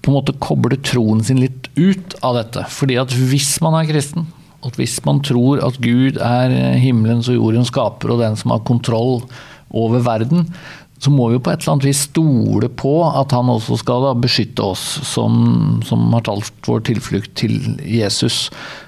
på 0.01 0.11
en 0.11 0.17
måte 0.17 0.37
kobler 0.41 0.79
troen 0.87 1.21
sin 1.25 1.41
litt 1.41 1.69
ut 1.75 2.15
av 2.25 2.37
dette. 2.39 2.63
Fordi 2.71 2.97
at 3.01 3.13
hvis 3.13 3.57
man 3.61 3.75
er 3.77 3.89
kristen, 3.89 4.25
at 4.65 4.79
hvis 4.79 4.97
man 5.05 5.21
tror 5.25 5.61
at 5.65 5.77
Gud 5.83 6.17
er 6.23 6.53
himmelens 6.81 7.29
og 7.29 7.37
jordens 7.37 7.69
skaper 7.69 8.15
og 8.15 8.23
den 8.23 8.37
som 8.39 8.55
har 8.55 8.65
kontroll 8.67 9.21
over 9.75 10.01
verden, 10.05 10.47
så 10.97 11.11
må 11.13 11.27
vi 11.29 11.37
jo 11.37 11.43
på 11.45 11.51
et 11.53 11.61
eller 11.61 11.75
annet 11.75 11.85
vis 11.91 12.05
stole 12.07 12.69
på 12.73 12.93
at 13.05 13.35
han 13.35 13.51
også 13.53 13.77
skal 13.83 14.07
beskytte 14.17 14.65
oss 14.65 14.85
som, 15.05 15.77
som 15.85 16.07
har 16.15 16.25
talt 16.25 16.69
vår 16.69 16.81
tilflukt 16.89 17.35
til 17.37 17.59
Jesus. 17.85 18.47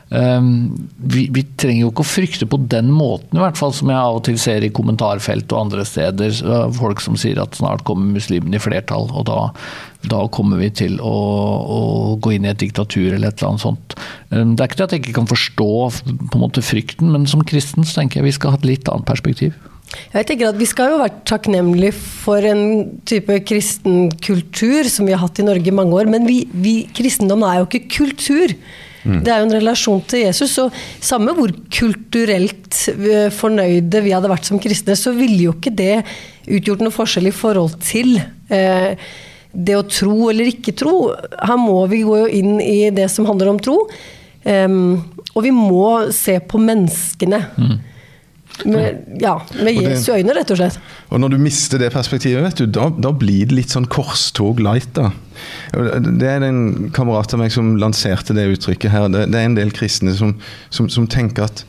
Um, 0.10 0.90
vi, 0.98 1.28
vi, 1.30 1.44
trenger 1.62 1.84
jo 1.84 1.92
ikke 1.92 2.02
å 2.02 2.10
frykte 2.10 2.48
på 2.50 2.58
den 2.72 2.88
måten, 2.90 3.38
i 3.38 3.44
hvert 3.44 3.60
fall 3.60 3.76
som 3.78 3.92
jeg 3.92 4.00
av 4.00 4.18
og 4.18 4.24
til 4.26 4.40
ser 4.42 4.66
i 4.66 4.72
kommentarfelt 4.74 5.54
og 5.54 5.68
andre 5.68 5.86
steder. 5.86 6.34
Folk 6.78 7.04
som 7.06 7.18
sier 7.20 7.42
at 7.44 7.60
snart 7.60 7.86
kommer 7.86 8.18
muslimene 8.18 8.58
i 8.58 8.64
flertall, 8.64 9.06
og 9.14 9.28
da, 9.30 9.38
da 10.10 10.24
kommer 10.34 10.62
vi 10.64 10.72
til 10.82 10.98
å, 10.98 11.14
å, 11.62 11.82
gå 12.26 12.34
inn 12.36 12.50
i 12.50 12.54
et 12.54 12.64
diktatur 12.64 13.12
eller 13.12 13.30
et 13.30 13.38
eller 13.38 13.52
annet 13.52 13.66
sånt. 13.68 13.98
Um, 14.34 14.56
det 14.56 14.66
er 14.66 14.72
ikke 14.72 14.82
det 14.82 14.88
at 14.88 14.98
jeg 14.98 15.06
ikke 15.06 15.18
kan 15.22 15.30
forstå 15.30 15.72
på 16.02 16.40
en 16.40 16.46
måte 16.48 16.66
frykten, 16.66 17.14
men 17.14 17.30
som 17.30 17.46
kristen 17.46 17.86
så 17.86 18.02
tenker 18.02 18.20
jeg 18.20 18.32
vi 18.32 18.38
skal 18.40 18.56
ha 18.56 18.62
et 18.62 18.70
litt 18.72 18.90
annet 18.90 19.10
perspektiv. 19.10 19.54
Jeg 20.14 20.26
tenker 20.30 20.52
at 20.52 20.60
Vi 20.60 20.68
skal 20.70 20.94
jo 20.94 21.00
være 21.02 21.24
takknemlige 21.30 21.94
for 21.98 22.46
en 22.46 23.00
type 23.10 23.40
kristen 23.50 24.12
kultur 24.22 24.90
som 24.90 25.10
vi 25.10 25.16
har 25.16 25.24
hatt 25.24 25.42
i 25.42 25.46
Norge 25.46 25.70
i 25.70 25.74
mange 25.74 25.98
år. 25.98 26.10
Men 26.10 26.28
vi, 26.30 26.44
vi, 26.54 26.76
kristendommen 26.94 27.50
er 27.50 27.62
jo 27.62 27.70
ikke 27.70 27.90
kultur. 28.00 28.54
Mm. 29.04 29.22
Det 29.24 29.32
er 29.32 29.40
jo 29.40 29.48
en 29.48 29.56
relasjon 29.56 30.04
til 30.10 30.26
Jesus. 30.26 30.58
Og 30.64 30.76
samme 31.04 31.34
hvor 31.38 31.54
kulturelt 31.74 32.84
eh, 32.96 33.30
fornøyde 33.34 34.04
vi 34.06 34.14
hadde 34.16 34.32
vært 34.32 34.50
som 34.50 34.62
kristne, 34.62 34.98
så 35.00 35.16
ville 35.16 35.48
jo 35.48 35.56
ikke 35.58 35.76
det 35.76 35.96
utgjort 36.50 36.84
noe 36.84 36.96
forskjell 36.96 37.30
i 37.30 37.36
forhold 37.36 37.78
til 37.86 38.18
eh, 38.20 38.96
det 39.50 39.76
å 39.78 39.86
tro 39.90 40.30
eller 40.30 40.52
ikke 40.52 40.76
tro. 40.78 41.12
Her 41.38 41.60
må 41.60 41.82
vi 41.92 42.04
gå 42.06 42.24
inn 42.40 42.58
i 42.62 42.90
det 42.96 43.10
som 43.14 43.28
handler 43.30 43.54
om 43.54 43.62
tro. 43.62 43.78
Um, 44.44 45.02
og 45.36 45.44
vi 45.46 45.52
må 45.54 46.12
se 46.16 46.38
på 46.40 46.62
menneskene. 46.62 47.42
Mm. 47.60 47.78
Med, 48.70 49.04
ja, 49.24 49.38
med 49.64 49.78
Jesu 49.78 50.12
øyne, 50.12 50.34
rett 50.36 50.52
og 50.52 50.60
slett. 50.60 50.80
Og 51.10 51.22
når 51.24 51.36
du 51.36 51.38
mister 51.42 51.80
det 51.80 51.94
perspektivet, 51.94 52.44
vet 52.44 52.62
du, 52.62 52.66
da, 52.80 52.90
da 52.92 53.14
blir 53.16 53.48
det 53.48 53.56
litt 53.56 53.76
sånn 53.76 53.88
korstog 53.90 54.60
light. 54.64 54.92
da. 54.98 55.14
Det 55.74 56.30
er 56.30 56.46
en 56.48 56.90
kamerat 56.96 57.36
av 57.36 57.44
meg 57.44 57.54
som 57.54 57.76
lanserte 57.82 58.36
det 58.38 58.48
uttrykket 58.56 58.94
her. 58.94 59.08
Det, 59.14 59.28
det 59.34 59.40
er 59.40 59.50
en 59.50 59.60
del 59.60 59.74
kristne 59.76 60.16
som, 60.18 60.36
som, 60.74 60.90
som 60.92 61.08
tenker 61.10 61.48
at 61.50 61.64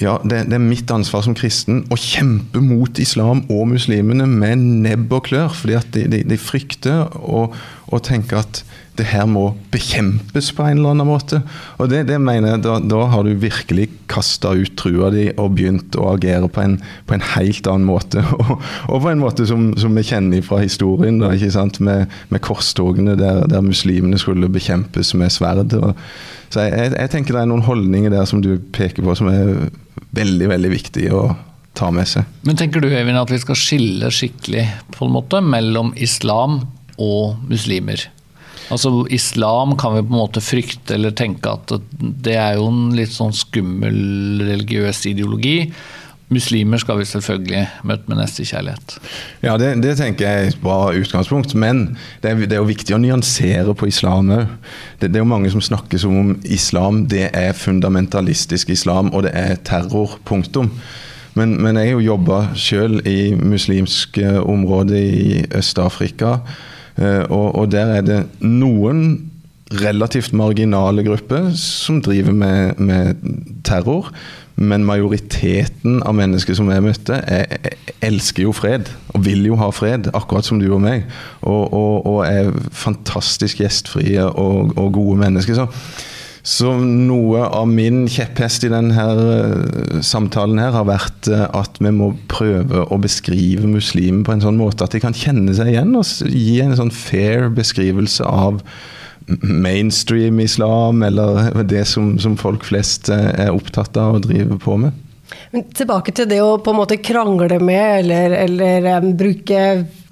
ja, 0.00 0.16
det, 0.24 0.46
det, 0.48 0.56
er 0.56 0.62
mitt 0.62 0.90
ansvar 0.94 1.24
som 1.26 1.34
kristen 1.36 1.82
å 1.92 1.98
kjempe 2.00 2.62
mot 2.64 2.98
islam 3.02 3.42
og 3.52 3.66
muslimene 3.74 4.24
med 4.30 4.62
nebb 4.86 5.12
og 5.12 5.26
klør. 5.28 5.52
Fordi 5.52 5.76
at 5.78 5.90
de, 5.94 6.06
de, 6.10 6.22
de 6.28 6.38
frykter 6.40 7.10
og, 7.20 7.56
og 7.92 8.04
tenker 8.08 8.40
at 8.40 8.62
det 8.98 9.06
her 9.08 9.24
må 9.28 9.46
bekjempes 9.72 10.50
på 10.52 10.64
en 10.66 10.78
eller 10.78 10.92
annen 10.92 11.08
måte. 11.08 11.38
Og 11.80 11.88
det, 11.88 12.02
det 12.10 12.18
mener 12.20 12.54
jeg, 12.54 12.62
da, 12.66 12.74
da, 12.84 12.98
har 13.08 13.24
du 13.24 13.32
virkelig 13.40 13.86
kasta 14.12 14.52
ut 14.52 14.74
trua 14.76 15.08
di 15.14 15.30
og 15.32 15.54
begynt 15.56 15.96
å 15.96 16.10
agere 16.12 16.50
på 16.52 16.60
en, 16.60 16.76
på 17.08 17.16
en 17.16 17.24
helt 17.32 17.68
annen 17.70 17.88
måte. 17.88 18.20
Og, 18.42 18.52
og, 18.88 18.96
på 19.04 19.08
en 19.12 19.22
måte 19.22 19.46
som, 19.48 19.70
som 19.80 19.94
vi 19.96 20.04
kjenner 20.04 20.42
fra 20.44 20.58
historien, 20.60 21.20
da? 21.22 21.30
Med, 21.82 22.12
med 22.32 22.42
korstogene 22.44 23.14
der, 23.16 23.44
der, 23.48 23.64
muslimene 23.64 24.18
skulle 24.20 24.50
bekjempes 24.52 25.12
med 25.18 25.32
sverd. 25.32 25.72
Og, 25.78 25.94
så 26.52 26.66
jeg, 26.66 26.92
jeg, 26.96 27.12
tenker 27.12 27.36
det 27.36 27.44
er 27.44 27.50
noen 27.52 27.64
holdninger 27.64 28.12
der 28.12 28.26
som 28.28 28.42
du 28.44 28.56
peker 28.74 29.06
på 29.06 29.16
som 29.18 29.30
er 29.32 29.70
veldig, 30.16 30.50
veldig 30.52 30.72
viktige 30.72 31.14
å 31.16 31.30
ta 31.78 31.88
med 31.94 32.08
seg. 32.10 32.28
Men 32.44 32.58
tenker 32.60 32.82
du 32.82 32.90
Evin, 32.92 33.16
at 33.16 33.32
vi 33.32 33.40
skal 33.40 33.58
skille 33.58 34.10
skikkelig 34.12 34.66
på 34.92 35.06
en 35.06 35.14
måte 35.14 35.40
mellom 35.44 35.94
islam 35.96 36.60
og 37.00 37.38
muslimer? 37.48 38.10
Altså 38.70 39.06
Islam 39.10 39.76
kan 39.80 39.96
vi 39.96 40.04
på 40.04 40.12
en 40.14 40.20
måte 40.20 40.42
frykte 40.44 40.96
eller 40.96 41.14
tenke 41.16 41.50
at 41.50 41.74
det 41.98 42.36
er 42.38 42.58
jo 42.60 42.68
en 42.70 42.94
litt 42.96 43.12
sånn 43.14 43.34
skummel 43.34 44.42
religiøs 44.46 45.06
ideologi. 45.10 45.72
muslimer 46.32 46.80
skal 46.80 46.96
vi 46.96 47.04
selvfølgelig 47.04 47.62
møte 47.84 48.08
med 48.08 48.16
nestekjærlighet. 48.22 48.94
Ja, 49.44 49.58
det, 49.60 49.74
det, 49.84 49.98
tenker 49.98 50.24
jeg 50.24 50.46
er 50.46 50.48
et 50.48 50.62
bra 50.62 50.92
utgangspunkt. 50.96 51.52
Men 51.54 51.98
det 52.22 52.30
er, 52.30 52.40
det 52.46 52.56
er 52.56 52.62
jo 52.62 52.70
viktig 52.70 52.96
å 52.96 53.02
nyansere 53.02 53.74
på 53.76 53.90
islam 53.90 54.32
òg. 54.32 54.46
Det, 54.98 55.10
det, 55.10 55.18
er 55.18 55.26
jo 55.26 55.28
mange 55.28 55.52
som 55.52 55.60
snakker 55.60 56.00
som 56.00 56.16
om 56.16 56.34
islam 56.44 57.04
det 57.12 57.28
er 57.36 57.52
fundamentalistisk 57.52 58.72
islam, 58.72 59.12
og 59.12 59.26
det 59.26 59.34
er 59.36 59.60
terror. 59.68 60.16
Punktum. 60.24 60.72
Men, 61.36 61.56
men 61.60 61.76
jeg 61.76 61.92
har 61.92 61.96
jo 61.96 62.08
jobba 62.12 62.42
sjøl 62.56 63.00
i 63.08 63.32
muslimske 63.36 64.38
områder 64.40 64.98
i 65.00 65.44
Øst-Afrika, 65.56 66.38
eh, 66.40 66.71
og, 67.00 67.54
og 67.56 67.70
der 67.72 67.98
er 67.98 68.06
det 68.06 68.20
noen 68.44 69.30
relativt 69.80 70.34
marginale 70.36 71.04
grupper 71.06 71.50
som 71.56 72.02
driver 72.04 72.32
med, 72.36 72.78
med 72.78 73.14
terror. 73.64 74.10
Men 74.60 74.84
majoriteten 74.84 76.02
av 76.04 76.14
mennesker 76.18 76.56
som 76.58 76.68
jeg 76.70 76.84
møtte, 76.84 77.16
er, 77.24 77.72
elsker 78.04 78.44
jo 78.44 78.52
fred. 78.54 78.90
Og 79.16 79.24
vil 79.24 79.46
jo 79.48 79.56
ha 79.60 79.70
fred, 79.72 80.10
akkurat 80.12 80.46
som 80.46 80.60
du 80.60 80.68
og 80.68 80.82
meg. 80.84 81.06
Og, 81.40 81.72
og, 81.72 82.06
og 82.06 82.18
er 82.28 82.52
fantastisk 82.76 83.62
gjestfrie 83.62 84.26
og, 84.28 84.74
og 84.76 84.92
gode 84.98 85.16
mennesker. 85.24 85.56
Så, 85.56 85.68
så, 86.42 86.72
noe 86.82 87.44
av 87.54 87.68
min 87.70 88.00
kjepphest 88.10 88.64
i 88.66 88.70
denne 88.72 89.02
uh, 89.14 90.00
samtalen 90.02 90.58
her 90.58 90.74
har 90.74 90.88
vært 90.88 91.28
uh, 91.30 91.44
at 91.54 91.78
vi 91.78 91.92
må 91.94 92.10
prøve 92.32 92.82
å 92.82 92.98
beskrive 93.02 93.68
muslimer 93.70 94.26
på 94.26 94.34
en 94.34 94.42
sånn 94.42 94.58
måte 94.58 94.82
at 94.82 94.96
de 94.96 95.02
kan 95.04 95.14
kjenne 95.14 95.54
seg 95.54 95.70
igjen 95.70 95.94
og 95.98 96.02
gi 96.26 96.58
en 96.64 96.74
sånn 96.78 96.90
fair 96.94 97.46
beskrivelse 97.54 98.26
av 98.26 98.58
mainstream 99.42 100.40
islam, 100.42 101.04
eller 101.06 101.62
det 101.62 101.84
som, 101.86 102.16
som, 102.18 102.34
folk 102.36 102.64
flest 102.66 103.10
eh, 103.12 103.28
er 103.44 103.54
opptatt 103.54 103.96
av 104.00 104.16
å 104.16 104.22
drive 104.22 104.58
på 104.62 104.74
med. 104.82 104.98
Men 105.52 105.68
tilbake 105.72 106.12
til 106.16 106.26
det 106.28 106.40
å 106.44 106.58
på 106.58 106.72
en 106.72 106.80
måte 106.80 106.98
krangle 107.00 107.60
med, 107.62 108.02
eller, 108.02 108.34
eller 108.42 108.88
um, 108.98 109.12
bruke 109.16 109.62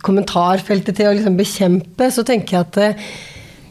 kommentarfeltet 0.05 0.97
til 0.97 1.11
å 1.11 1.17
liksom 1.17 1.37
bekjempe, 1.37 2.09
så 2.15 2.25
tenker 2.25 2.57
jeg 2.57 2.69
at 2.69 2.81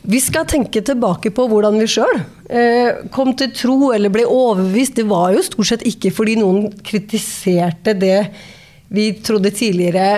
vi 0.01 0.19
skal 0.23 0.47
tenke 0.47 0.81
tilbake 0.85 1.31
på 1.35 1.45
hvordan 1.51 1.79
vi 1.81 1.87
sjøl 1.91 2.15
uh, 2.19 3.05
kom 3.13 3.33
til 3.37 3.51
tro 3.55 3.91
eller 3.95 4.13
ble 4.13 4.25
overbevist. 4.25 4.95
Det 4.99 5.07
var 5.09 5.33
jo 5.35 5.45
stort 5.45 5.71
sett 5.73 5.85
ikke 5.89 6.13
fordi 6.15 6.37
noen 6.39 6.69
kritiserte 6.85 7.97
det 7.99 8.19
vi 8.89 9.11
trodde 9.21 9.51
tidligere 9.53 10.09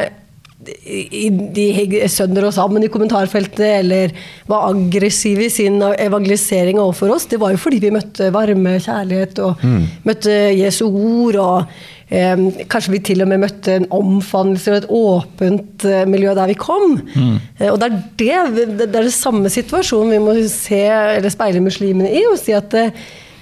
i, 0.62 1.30
de 1.30 2.08
sønner 2.12 2.46
og 2.48 2.54
sammen 2.56 2.84
i 2.86 2.90
kommentarfeltet, 2.92 3.64
eller 3.82 4.14
var 4.50 4.70
aggressive 4.70 5.48
i 5.48 5.54
sin 5.54 5.82
evangelisering 5.82 6.80
overfor 6.82 7.16
oss, 7.16 7.26
det 7.32 7.40
var 7.42 7.56
jo 7.56 7.62
fordi 7.62 7.82
vi 7.82 7.94
møtte 7.96 8.30
varme 8.34 8.78
kjærlighet 8.82 9.42
og 9.46 9.64
mm. 9.64 9.82
møtte 10.08 10.36
Jesu 10.54 10.86
ord. 10.90 11.40
og 11.42 11.58
eh, 11.62 11.66
Kanskje 12.12 12.92
vi 12.92 13.00
til 13.08 13.24
og 13.24 13.30
med 13.32 13.40
møtte 13.46 13.78
en 13.80 13.88
omfavnelse 13.96 14.72
og 14.74 14.78
et 14.82 14.88
åpent 14.92 15.86
eh, 15.88 16.04
miljø 16.10 16.34
der 16.36 16.50
vi 16.52 16.58
kom. 16.60 16.98
Mm. 17.16 17.38
Eh, 17.56 17.70
og 17.72 17.78
det 17.80 17.88
er 17.88 18.52
det, 18.52 18.66
det 18.82 18.90
er 18.90 19.08
det 19.08 19.16
samme 19.16 19.52
situasjonen 19.52 20.12
vi 20.18 20.20
må 20.20 20.36
se, 20.52 20.82
eller 20.92 21.32
speile 21.32 21.64
muslimene 21.64 22.12
i, 22.12 22.26
og 22.28 22.36
si 22.42 22.52
at 22.58 22.76
eh, 22.76 22.92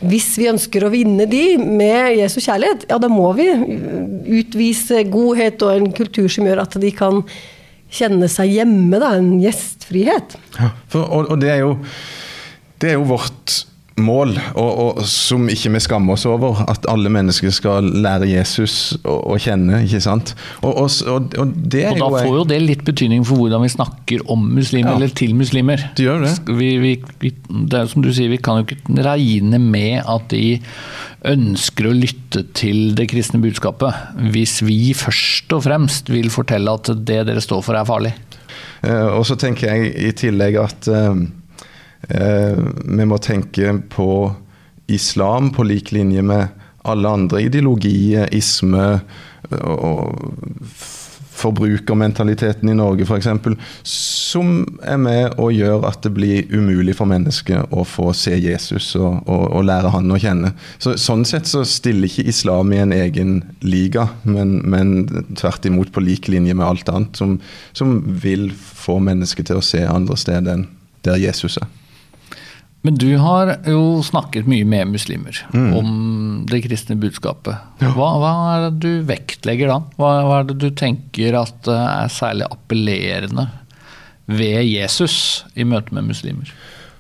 hvis 0.06 0.30
vi 0.40 0.48
ønsker 0.52 0.86
å 0.86 0.92
vinne 0.94 1.26
de 1.28 1.58
med 1.60 2.20
Jesu 2.20 2.38
kjærlighet, 2.40 2.86
ja, 2.92 3.00
da 3.02 3.10
må 3.12 3.32
vi 3.36 3.50
utvise 4.40 5.02
godhet 5.12 5.66
og 5.66 5.74
en 5.74 5.90
kultur 5.96 6.30
som 6.32 6.48
gjør 6.48 6.62
at 6.64 6.78
de 6.80 6.92
kan 6.96 7.24
kjenne 7.92 8.30
seg 8.32 8.54
hjemme. 8.54 9.02
Da, 9.02 9.16
en 9.18 9.34
gjestfrihet. 9.42 10.38
Ja, 10.60 10.72
for, 10.94 11.10
og, 11.10 11.34
og 11.34 11.42
det, 11.42 11.52
er 11.58 11.66
jo, 11.66 11.74
det 12.80 12.94
er 12.94 13.00
jo 13.00 13.10
vårt 13.10 13.58
mål, 14.04 14.36
og, 14.54 14.70
og, 14.84 15.02
som 15.10 15.48
ikke 15.52 15.72
vi 15.76 15.82
skammer 15.84 16.16
oss 16.16 16.26
over. 16.30 16.64
At 16.72 16.88
alle 16.92 17.12
mennesker 17.14 17.54
skal 17.54 17.88
lære 18.04 18.30
Jesus 18.30 18.98
å, 19.04 19.38
kjenne. 19.40 19.84
ikke 19.86 20.02
sant? 20.04 20.34
Og, 20.62 20.86
og, 20.86 21.36
og 21.40 21.54
Da 21.74 21.94
får 21.96 22.32
jo 22.34 22.46
det 22.50 22.62
litt 22.64 22.86
betydning 22.88 23.26
for 23.28 23.42
hvordan 23.42 23.66
vi 23.66 23.72
snakker 23.74 24.26
om 24.32 24.48
muslimer, 24.56 24.94
ja. 24.94 24.98
eller 24.98 25.16
til 25.16 25.36
muslimer. 25.38 25.90
Det 25.98 26.08
gjør 26.08 26.26
det. 26.26 26.34
Vi, 26.50 26.72
vi, 26.82 26.96
vi, 27.24 27.34
det 27.50 27.84
er 27.84 27.92
som 27.92 28.06
du 28.06 28.12
sier, 28.16 28.32
vi 28.32 28.42
kan 28.42 28.62
jo 28.62 28.68
ikke 28.68 29.06
regne 29.06 29.62
med 29.62 30.02
at 30.06 30.30
de 30.34 30.60
ønsker 31.28 31.90
å 31.90 31.96
lytte 31.96 32.46
til 32.56 32.94
det 32.96 33.10
kristne 33.12 33.42
budskapet, 33.44 34.16
hvis 34.32 34.60
vi 34.64 34.94
først 34.96 35.52
og 35.56 35.66
fremst 35.68 36.12
vil 36.12 36.32
fortelle 36.32 36.72
at 36.72 36.92
det 36.96 37.24
dere 37.28 37.44
står 37.44 37.66
for 37.66 37.80
er 37.80 37.88
farlig. 37.88 38.14
Uh, 38.80 39.20
og 39.20 39.26
så 39.28 39.36
tenker 39.40 39.74
jeg 39.74 39.92
i 40.08 40.14
tillegg 40.16 40.56
at 40.62 40.88
uh, 40.88 41.12
vi 42.08 43.06
må 43.06 43.18
tenke 43.22 43.74
på 43.92 44.12
islam 44.90 45.52
på 45.54 45.66
lik 45.68 45.92
linje 45.92 46.24
med 46.26 46.48
alle 46.88 47.12
andre 47.12 47.44
ideologier, 47.44 48.30
isme 48.34 48.86
og 49.60 50.16
forbrukermentaliteten 51.40 52.70
i 52.70 52.76
Norge 52.76 53.06
f.eks., 53.08 53.28
som 53.88 54.50
er 54.84 55.00
med 55.00 55.38
og 55.40 55.54
gjør 55.56 55.86
at 55.88 56.02
det 56.04 56.12
blir 56.16 56.50
umulig 56.52 56.98
for 56.98 57.10
mennesket 57.10 57.72
å 57.72 57.86
få 57.88 58.12
se 58.18 58.36
Jesus 58.36 58.92
og, 59.00 59.22
og, 59.24 59.46
og 59.56 59.66
lære 59.70 59.94
han 59.94 60.12
å 60.12 60.20
kjenne. 60.20 60.52
Så, 60.82 60.98
sånn 61.00 61.26
sett 61.28 61.48
så 61.50 61.64
stiller 61.68 62.10
ikke 62.10 62.28
islam 62.34 62.74
i 62.76 62.82
en 62.84 62.96
egen 62.96 63.38
liga, 63.64 64.10
men, 64.28 64.60
men 64.68 64.96
tvert 65.40 65.70
imot 65.70 65.94
på 65.96 66.04
lik 66.04 66.28
linje 66.32 66.58
med 66.58 66.68
alt 66.68 66.92
annet, 66.92 67.16
som, 67.20 67.38
som 67.78 68.00
vil 68.24 68.50
få 68.60 69.00
mennesket 69.04 69.50
til 69.50 69.62
å 69.62 69.66
se 69.66 69.86
andre 69.88 70.20
steder 70.20 70.58
enn 70.58 70.68
der 71.08 71.22
Jesus 71.22 71.56
er. 71.62 71.70
Men 72.82 72.96
du 72.96 73.10
har 73.20 73.52
jo 73.68 74.00
snakket 74.06 74.48
mye 74.48 74.64
med 74.68 74.94
muslimer 74.94 75.36
mm. 75.52 75.72
om 75.76 75.90
det 76.48 76.62
kristne 76.64 76.96
budskapet. 77.00 77.60
Hva, 77.82 78.10
hva, 78.22 78.32
er 78.54 78.68
det 78.70 78.80
du 78.86 79.08
vektlegger 79.10 79.72
da? 79.74 79.80
Hva, 80.00 80.12
hva, 80.24 80.38
er 80.40 80.48
det 80.48 80.60
du 80.62 80.70
tenker 80.72 81.36
at 81.42 81.68
er 81.74 82.12
særlig 82.14 82.48
appellerende 82.48 83.50
ved 84.32 84.64
Jesus 84.70 85.44
i 85.60 85.68
møte 85.68 85.92
med 85.96 86.08
muslimer? 86.08 86.54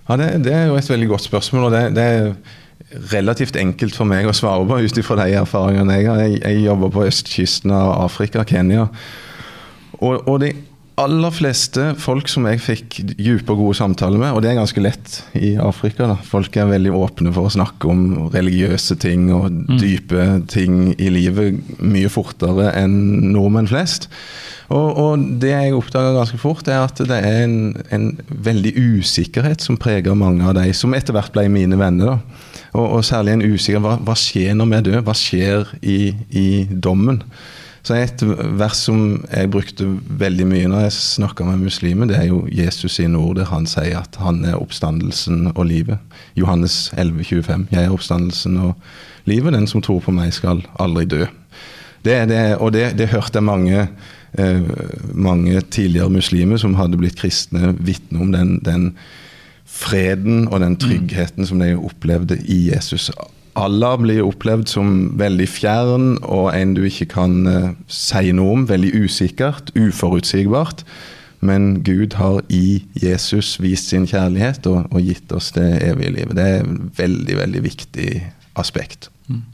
Ja, 0.09 0.17
det, 0.19 0.31
det 0.49 0.55
er 0.57 0.67
jo 0.67 0.75
et 0.79 0.89
veldig 0.89 1.13
godt 1.13 1.29
spørsmål. 1.29 1.69
og 1.69 1.75
det, 1.77 1.83
det 1.95 2.07
er 2.09 2.33
relativt 3.13 3.55
enkelt 3.59 3.95
for 3.95 4.09
meg 4.09 4.27
å 4.27 4.35
svare 4.35 4.65
på 4.67 4.81
ut 4.83 4.99
ifra 4.99 5.21
de 5.21 5.37
erfaringene 5.39 5.95
jeg 5.95 6.09
har. 6.09 6.23
Jeg, 6.25 6.41
jeg 6.43 6.65
jobber 6.65 6.91
på 6.95 7.05
østkysten 7.07 7.71
av 7.75 7.93
Afrika, 8.03 8.43
Kenya. 8.43 8.89
Og, 9.99 10.27
og 10.27 10.41
de 10.43 10.51
aller 10.99 11.33
fleste 11.33 11.93
folk 11.99 12.29
som 12.31 12.45
jeg 12.49 12.62
fikk 12.63 12.99
dype 13.13 13.53
og 13.53 13.63
gode 13.63 13.77
samtaler 13.79 14.19
med, 14.21 14.33
og 14.33 14.43
det 14.43 14.51
er 14.51 14.59
ganske 14.59 14.83
lett 14.83 15.19
i 15.38 15.53
Afrika. 15.62 16.07
da, 16.12 16.17
Folk 16.25 16.57
er 16.57 16.69
veldig 16.69 16.93
åpne 16.95 17.33
for 17.35 17.47
å 17.47 17.53
snakke 17.53 17.89
om 17.89 18.29
religiøse 18.33 18.97
ting 19.01 19.29
og 19.35 19.49
mm. 19.53 19.79
dype 19.79 20.27
ting 20.51 20.93
i 20.97 21.12
livet 21.13 21.59
mye 21.79 22.12
fortere 22.12 22.73
enn 22.79 22.95
nordmenn 23.33 23.69
flest. 23.71 24.09
Og, 24.69 24.89
og 25.01 25.23
det 25.41 25.49
jeg 25.49 25.77
oppdaga 25.77 26.13
ganske 26.13 26.38
fort, 26.41 26.67
er 26.69 26.83
at 26.83 26.99
det 27.09 27.17
er 27.17 27.45
en, 27.47 27.55
en, 27.89 28.12
veldig 28.29 28.75
usikkerhet 28.77 29.63
som 29.65 29.79
preger 29.81 30.17
mange 30.17 30.45
av 30.45 30.53
de 30.59 30.67
som 30.77 30.93
etter 30.93 31.15
hvert 31.15 31.33
ble 31.33 31.47
mine 31.49 31.79
venner. 31.79 32.13
da. 32.13 32.43
Og, 32.77 32.85
og 32.99 33.07
særlig 33.07 33.33
en 33.33 33.47
usikkerhet 33.47 33.85
hva, 33.85 33.95
hva 34.05 34.17
skjer 34.19 34.53
når 34.57 34.69
vi 34.69 34.77
er 34.77 34.85
døde? 34.85 35.05
Hva 35.07 35.17
skjer 35.17 35.73
i, 35.81 35.99
i 36.29 36.49
dommen? 36.69 37.23
Så 37.83 37.95
Et 37.95 38.23
vers 38.59 38.77
som 38.77 39.23
jeg 39.31 39.49
brukte 39.51 39.87
veldig 40.19 40.47
mye 40.49 40.67
når 40.69 40.85
jeg 40.87 40.97
snakka 40.97 41.45
med 41.47 41.63
muslimer, 41.63 42.09
det 42.09 42.17
er 42.19 42.27
jo 42.27 42.43
Jesus 42.51 42.97
sine 42.99 43.17
ord 43.17 43.37
der 43.39 43.49
han 43.49 43.67
sier 43.69 44.01
at 44.01 44.19
han 44.19 44.43
er 44.45 44.59
oppstandelsen 44.59 45.53
og 45.55 45.65
livet. 45.69 45.97
Johannes 46.35 46.91
11, 46.97 47.23
25. 47.23 47.67
Jeg 47.71 47.83
er 47.83 47.95
oppstandelsen 47.95 48.57
og 48.57 48.75
livet. 49.29 49.55
Den 49.55 49.67
som 49.67 49.81
tror 49.81 50.03
på 50.03 50.13
meg, 50.15 50.33
skal 50.35 50.63
aldri 50.79 51.05
dø. 51.05 51.25
Det, 52.05 52.19
det, 52.31 52.43
og 52.59 52.73
det, 52.75 52.93
det 52.99 53.09
hørte 53.11 53.39
jeg 53.39 53.47
mange, 53.47 53.87
eh, 54.39 54.69
mange 55.13 55.61
tidligere 55.61 56.09
muslimer 56.09 56.57
som 56.57 56.77
hadde 56.79 56.99
blitt 56.99 57.17
kristne, 57.19 57.73
vitne 57.79 58.21
om 58.23 58.31
den, 58.35 58.59
den 58.63 58.93
freden 59.69 60.47
og 60.47 60.61
den 60.63 60.77
tryggheten 60.79 61.47
som 61.47 61.59
de 61.61 61.75
opplevde 61.77 62.39
i 62.47 62.69
Jesus 62.71 63.09
Allah 63.59 63.97
blir 63.99 64.23
opplevd 64.25 64.69
som 64.71 64.89
veldig 65.19 65.47
fjern 65.51 66.09
og 66.23 66.49
en 66.55 66.73
du 66.77 66.83
ikke 66.87 67.09
kan 67.13 67.39
uh, 67.47 67.71
si 67.91 68.33
noe 68.35 68.57
om. 68.57 68.67
Veldig 68.69 68.91
usikkert, 69.05 69.73
uforutsigbart. 69.77 70.85
Men 71.45 71.79
Gud 71.87 72.17
har 72.19 72.41
i 72.51 72.81
Jesus 72.99 73.55
vist 73.63 73.91
sin 73.93 74.07
kjærlighet 74.09 74.65
og, 74.67 74.89
og 74.91 75.03
gitt 75.03 75.31
oss 75.35 75.53
det 75.55 75.67
evige 75.87 76.15
livet. 76.17 76.35
Det 76.35 76.47
er 76.47 76.63
et 76.63 76.99
veldig, 76.99 77.37
veldig 77.39 77.61
viktig 77.63 78.09
aspekt. 78.59 79.07
Mm. 79.29 79.45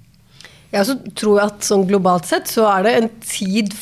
Jeg 0.71 0.81
også 0.81 0.95
tror 1.17 1.43
at 1.45 1.67
sånn 1.67 1.85
globalt 1.89 2.25
sett 2.29 2.49
så 2.51 2.65
er 2.73 2.87
det 2.87 2.95
en 2.99 3.11
tid 3.25 3.75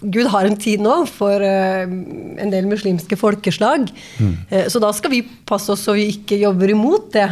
Gud 0.00 0.30
har 0.32 0.46
en 0.48 0.56
tid 0.56 0.80
nå 0.80 0.94
for 1.12 1.42
uh, 1.44 1.84
en 1.84 2.52
del 2.52 2.64
muslimske 2.70 3.18
folkeslag. 3.20 3.90
Mm. 4.16 4.32
Uh, 4.48 4.66
så 4.72 4.80
da 4.80 4.94
skal 4.96 5.12
vi 5.12 5.20
passe 5.44 5.68
oss 5.74 5.84
så 5.84 5.92
vi 5.98 6.08
ikke 6.14 6.40
jobber 6.40 6.72
imot 6.72 7.10
det. 7.18 7.28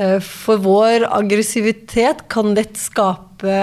Eh, 0.00 0.18
for 0.24 0.60
vår 0.64 1.04
aggressivitet 1.10 2.24
kan 2.32 2.54
lett 2.56 2.78
skape 2.80 3.60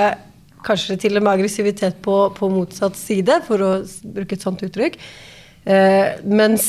kanskje 0.67 0.97
til 0.99 1.17
og 1.17 1.23
med 1.23 1.37
aggressivitet 1.37 2.01
på, 2.03 2.15
på 2.35 2.49
motsatt 2.51 2.97
side, 2.99 3.39
for 3.47 3.63
å 3.63 3.71
bruke 4.03 4.35
et 4.35 4.43
sånt 4.43 4.63
uttrykk. 4.67 4.97
Eh, 5.67 6.17
mens 6.27 6.67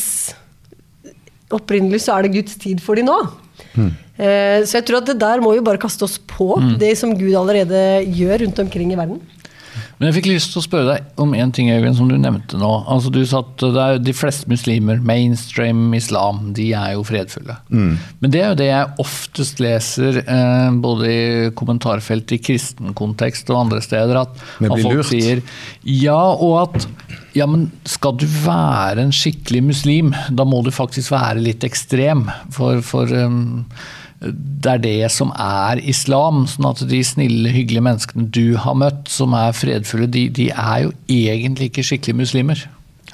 opprinnelig 1.54 2.04
så 2.04 2.16
er 2.16 2.26
det 2.26 2.36
Guds 2.36 2.58
tid 2.60 2.82
for 2.84 2.98
de 2.98 3.06
nå. 3.06 3.16
Mm. 3.74 3.90
Eh, 4.18 4.60
så 4.68 4.78
jeg 4.78 4.86
tror 4.86 5.00
at 5.00 5.10
det 5.10 5.18
der 5.20 5.42
må 5.42 5.52
vi 5.54 5.64
bare 5.64 5.80
kaste 5.82 6.06
oss 6.06 6.18
på, 6.30 6.52
mm. 6.62 6.76
det 6.80 6.92
som 7.00 7.16
Gud 7.18 7.34
allerede 7.38 7.82
gjør 8.06 8.44
rundt 8.44 8.62
omkring 8.64 8.94
i 8.94 8.98
verden. 8.98 9.20
Men 9.98 10.08
jeg 10.08 10.18
fikk 10.18 10.28
lyst 10.30 10.52
til 10.54 10.60
å 10.60 10.64
spørre 10.64 10.94
deg 10.94 11.22
om 11.22 11.34
en 11.36 11.52
ting, 11.54 11.70
Øyvind, 11.72 11.96
som 11.98 12.10
du 12.10 12.16
nevnte 12.20 12.60
nå. 12.60 12.70
Altså 12.90 13.12
Du 13.14 13.20
sa 13.26 13.42
at 13.44 13.64
det 13.64 13.84
er 13.84 14.00
de 14.02 14.14
fleste 14.16 14.48
muslimer, 14.50 15.00
mainstream 15.04 15.94
islam, 15.96 16.52
de 16.56 16.70
er 16.76 16.94
jo 16.96 17.04
fredfulle. 17.06 17.58
Mm. 17.68 17.92
Men 18.22 18.34
det 18.34 18.42
er 18.42 18.52
jo 18.52 18.58
det 18.60 18.70
jeg 18.70 19.04
oftest 19.04 19.62
leser, 19.62 20.22
eh, 20.24 20.70
både 20.84 21.12
i 21.12 21.52
kommentarfelt 21.58 22.36
i 22.36 22.40
kristen 22.42 22.94
kontekst 22.98 23.50
og 23.52 23.64
andre 23.66 23.82
steder, 23.84 24.22
at, 24.24 24.34
at 24.60 24.74
folk 24.74 25.00
lurt. 25.00 25.10
sier 25.12 25.42
ja, 25.82 26.18
og 26.18 26.58
at 26.66 26.88
ja, 27.36 27.46
men 27.46 27.68
skal 27.88 28.16
du 28.18 28.26
være 28.26 29.04
en 29.04 29.14
skikkelig 29.14 29.62
muslim, 29.68 30.12
da 30.34 30.46
må 30.48 30.62
du 30.64 30.72
faktisk 30.74 31.12
være 31.14 31.42
litt 31.44 31.66
ekstrem. 31.66 32.26
For, 32.54 32.82
for 32.84 33.10
um, 33.12 33.66
det 34.20 34.72
er 34.72 34.80
det 34.82 35.10
som 35.14 35.30
er 35.38 35.78
islam. 35.86 36.42
Sånn 36.50 36.66
at 36.70 36.82
de 36.90 37.02
snille, 37.06 37.52
hyggelige 37.54 37.84
menneskene 37.86 38.26
du 38.34 38.56
har 38.58 38.74
møtt, 38.78 39.06
som 39.12 39.36
er 39.38 39.54
fredfulle, 39.56 40.10
de, 40.10 40.26
de 40.34 40.50
er 40.50 40.86
jo 40.86 40.92
egentlig 41.06 41.70
ikke 41.70 41.86
skikkelige 41.86 42.22
muslimer. 42.24 42.66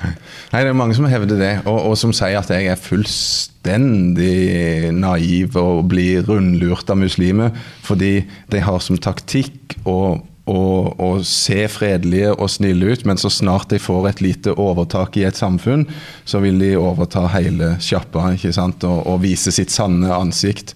Nei, 0.04 0.12
Det 0.50 0.68
er 0.68 0.76
mange 0.76 0.96
som 0.96 1.06
hevder 1.08 1.38
det, 1.38 1.52
og, 1.64 1.78
og 1.90 1.98
som 1.98 2.12
sier 2.16 2.40
at 2.40 2.50
jeg 2.50 2.66
er 2.68 2.80
fullstendig 2.80 4.90
naiv 4.96 5.56
og 5.60 5.84
blir 5.92 6.24
rundlurt 6.26 6.90
av 6.90 6.98
muslimer 7.00 7.54
fordi 7.86 8.24
de 8.50 8.64
har 8.64 8.80
som 8.82 8.98
taktikk 8.98 9.76
å, 9.86 10.18
å, 10.50 10.60
å 11.00 11.08
se 11.24 11.62
fredelige 11.72 12.34
og 12.34 12.50
snille 12.52 12.92
ut, 12.92 13.04
men 13.08 13.20
så 13.20 13.30
snart 13.32 13.70
de 13.72 13.78
får 13.80 14.10
et 14.10 14.22
lite 14.24 14.52
overtak 14.60 15.16
i 15.16 15.24
et 15.24 15.38
samfunn, 15.38 15.86
så 16.28 16.42
vil 16.44 16.58
de 16.60 16.74
overta 16.76 17.26
hele 17.32 17.74
sjappa? 17.80 18.26
Og, 18.34 18.98
og 19.06 19.20
vise 19.24 19.52
sitt 19.54 19.72
sanne 19.72 20.12
ansikt. 20.12 20.74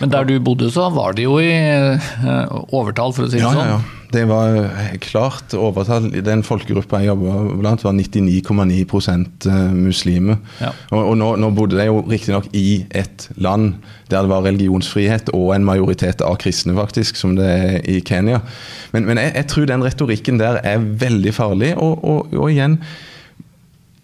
Men 0.00 0.12
der 0.14 0.24
du 0.28 0.36
bodde, 0.40 0.70
så 0.72 0.86
var 0.94 1.16
de 1.18 1.26
jo 1.26 1.40
i 1.42 1.50
eh, 1.50 2.10
overtall, 2.72 3.12
for 3.16 3.26
å 3.26 3.30
si 3.32 3.36
det 3.40 3.44
Ja, 3.44 3.50
sånn. 3.52 3.66
ja, 3.66 3.80
ja. 3.80 3.99
Det 4.10 4.24
var 4.26 4.56
eh, 4.58 4.94
klart 5.02 5.54
overtall. 5.54 6.08
Den 6.26 6.42
folkegruppa 6.46 6.98
jeg 7.02 7.12
jobba 7.12 7.34
blant, 7.60 7.84
var 7.86 7.94
99,9% 7.94 9.50
muslimer. 9.76 10.40
Ja. 10.60 10.72
Og, 10.90 11.12
og 11.12 11.18
nå, 11.20 11.30
nå 11.40 11.50
bodde 11.54 11.78
de 11.78 11.86
jo 11.86 12.02
riktignok 12.10 12.50
i 12.56 12.82
et 12.90 13.28
land 13.36 13.76
der 14.10 14.26
det 14.26 14.32
var 14.32 14.42
religionsfrihet 14.42 15.30
og 15.36 15.52
en 15.54 15.66
majoritet 15.66 16.24
av 16.26 16.34
kristne, 16.42 16.74
faktisk, 16.74 17.18
som 17.20 17.36
det 17.38 17.46
er 17.46 17.76
i 17.86 18.00
Kenya. 18.02 18.40
Men, 18.90 19.06
men 19.06 19.20
jeg, 19.22 19.36
jeg 19.38 19.50
tror 19.52 19.70
den 19.70 19.86
retorikken 19.86 20.40
der 20.42 20.58
er 20.66 20.82
veldig 20.82 21.34
farlig. 21.36 21.76
Og, 21.78 22.02
og, 22.02 22.34
og 22.34 22.50
igjen 22.50 22.80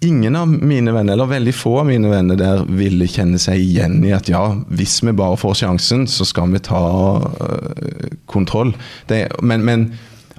Ingen 0.04 0.36
av 0.36 0.48
mine 0.48 0.92
venner, 0.92 1.12
eller 1.12 1.30
veldig 1.30 1.54
få 1.56 1.78
av 1.80 1.86
mine 1.88 2.10
venner 2.12 2.36
der, 2.36 2.64
ville 2.68 3.08
kjenne 3.08 3.38
seg 3.40 3.62
igjen 3.62 4.02
i 4.04 4.12
at 4.12 4.28
ja, 4.28 4.42
hvis 4.68 4.98
vi 5.06 5.14
bare 5.16 5.38
får 5.40 5.62
sjansen, 5.62 6.04
så 6.10 6.26
skal 6.28 6.52
vi 6.52 6.60
ta 6.66 6.82
øh, 7.24 8.10
kontroll. 8.28 8.74
Det, 9.08 9.24
men, 9.40 9.64
men 9.64 9.86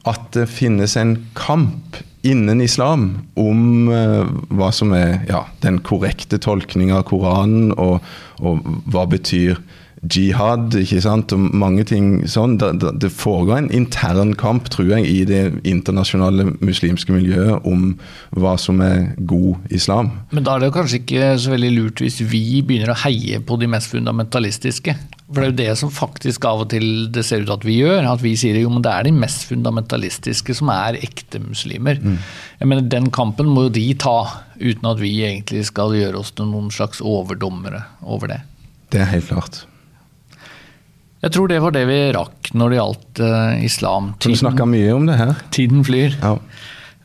at 0.07 0.29
det 0.37 0.45
finnes 0.53 0.93
en 1.01 1.17
kamp 1.37 1.97
innen 2.27 2.61
islam 2.61 3.09
om 3.39 3.89
øh, 3.89 4.29
hva 4.53 4.69
som 4.75 4.93
er 4.93 5.25
ja, 5.29 5.47
den 5.65 5.81
korrekte 5.85 6.37
tolkninga 6.43 7.01
av 7.01 7.07
Koranen, 7.09 7.73
og, 7.73 8.05
og 8.43 8.61
hva 8.85 9.07
betyr 9.09 9.57
jihad, 10.13 10.75
ikke 10.77 11.01
sant, 11.03 11.33
og 11.35 11.55
mange 11.57 11.83
ting 11.87 12.21
sånn. 12.29 12.57
Det, 12.59 13.11
foregår 13.13 13.61
en 13.61 13.71
intern 13.75 14.33
kamp, 14.39 14.69
tror 14.73 14.91
jeg, 14.95 15.07
i 15.09 15.25
det 15.27 15.41
internasjonale 15.67 16.49
muslimske 16.59 17.13
miljøet 17.15 17.65
om 17.67 17.93
hva 18.37 18.55
som 18.61 18.81
er 18.83 19.11
god 19.29 19.67
islam. 19.73 20.11
Men 20.31 20.47
da 20.47 20.55
er 20.55 20.63
det 20.63 20.71
jo 20.71 20.77
kanskje 20.79 21.01
ikke 21.01 21.29
så 21.41 21.53
veldig 21.53 21.73
lurt 21.75 22.03
hvis 22.03 22.21
vi 22.23 22.61
begynner 22.65 22.93
å 22.93 22.99
heie 23.05 23.41
på 23.43 23.59
de 23.61 23.69
mest 23.71 23.93
fundamentalistiske. 23.93 24.95
For 25.27 25.43
det 25.43 25.47
er 25.47 25.51
jo 25.51 25.59
det 25.59 25.79
som 25.81 25.91
faktisk 25.91 26.45
av 26.47 26.61
og 26.63 26.69
til 26.71 26.85
det 27.11 27.25
ser 27.27 27.43
ut 27.43 27.51
at 27.51 27.65
vi 27.67 27.81
gjør. 27.81 28.05
At 28.07 28.23
vi 28.23 28.31
sier 28.39 28.55
jo 28.61 28.71
men 28.71 28.83
det 28.85 28.93
er 28.93 29.07
de 29.09 29.15
mest 29.15 29.47
fundamentalistiske 29.49 30.55
som 30.55 30.71
er 30.71 30.99
ekte 31.01 31.41
muslimer. 31.43 31.99
Jeg 31.99 32.69
mener 32.69 32.87
Den 32.87 33.11
kampen 33.11 33.49
må 33.51 33.67
jo 33.67 33.75
de 33.75 33.87
ta, 33.99 34.19
uten 34.55 34.87
at 34.87 35.01
vi 35.03 35.17
egentlig 35.27 35.65
skal 35.67 35.95
gjøre 35.97 36.21
oss 36.21 36.31
til 36.31 36.47
noen 36.47 36.71
slags 36.71 37.03
overdommere 37.03 37.83
over 38.03 38.31
det. 38.31 38.39
Det 38.93 39.03
er 39.03 39.11
helt 39.11 39.27
klart. 39.27 39.65
Jeg 41.27 41.33
tror 41.35 41.49
det 41.51 41.57
var 41.59 41.73
det 41.75 41.81
vi 41.89 41.95
rakk 42.15 42.53
når 42.55 42.71
det 42.71 42.77
gjaldt 42.77 43.19
uh, 43.19 43.65
islam. 43.67 44.13
Tiden, 44.15 44.37
du 44.37 44.39
snakka 44.45 44.67
mye 44.69 44.93
om 44.95 45.09
det 45.09 45.17
her. 45.19 45.33
tiden 45.51 45.83
flyr. 45.83 46.15
Ja. 46.21 46.37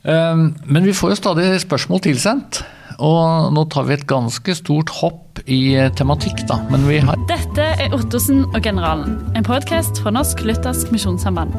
Um, 0.03 0.53
Men 0.63 0.87
vi 0.87 0.93
får 0.95 1.11
jo 1.11 1.17
stadig 1.19 1.49
spørsmål 1.59 1.99
tilsendt. 2.07 2.61
Og 3.03 3.51
nå 3.51 3.65
tar 3.73 3.83
vi 3.89 3.97
et 3.97 4.05
ganske 4.07 4.55
stort 4.55 4.93
hopp 5.01 5.41
i 5.49 5.73
eh, 5.75 5.89
tematikk, 5.97 6.45
da. 6.47 6.59
Men 6.71 6.85
vi 6.87 7.01
har 7.03 7.19
Dette 7.27 7.65
er 7.81 7.95
Ottosen 7.97 8.45
og 8.45 8.59
generalen, 8.63 9.17
en 9.35 9.43
podkast 9.43 9.99
fra 9.99 10.13
Norsk 10.13 10.45
Luthersk 10.45 10.93
Misjonssamband. 10.93 11.57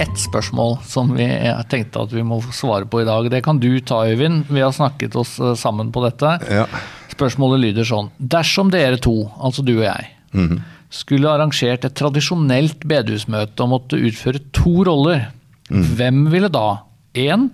ett 0.00 0.18
spørsmål 0.18 0.78
som 0.84 1.14
vi 1.16 1.28
tenkte 1.70 2.02
at 2.02 2.12
vi 2.12 2.24
må 2.26 2.40
svare 2.52 2.88
på 2.88 3.00
i 3.00 3.06
dag. 3.08 3.30
Det 3.30 3.44
kan 3.44 3.60
du 3.60 3.78
ta, 3.80 4.02
Øyvind. 4.08 4.44
Vi 4.48 4.60
har 4.60 4.72
snakket 4.72 5.14
oss 5.16 5.38
eh, 5.38 5.54
sammen 5.54 5.92
på 5.92 6.02
dette. 6.04 6.38
Ja. 6.50 6.66
Spørsmålet 7.12 7.68
lyder 7.68 7.86
sånn. 7.86 8.10
Dersom 8.18 8.72
dere 8.72 8.98
to, 8.98 9.28
altså 9.38 9.62
du 9.62 9.76
og 9.78 9.86
jeg, 9.86 10.10
skulle 10.96 11.30
arrangert 11.30 11.84
et 11.86 11.96
tradisjonelt 11.98 12.86
bedehusmøte 12.88 13.64
og 13.64 13.72
måtte 13.74 14.00
utføre 14.00 14.42
to 14.56 14.78
roller, 14.88 15.28
hvem 15.68 16.26
ville 16.32 16.50
da? 16.52 16.82
Én 17.16 17.48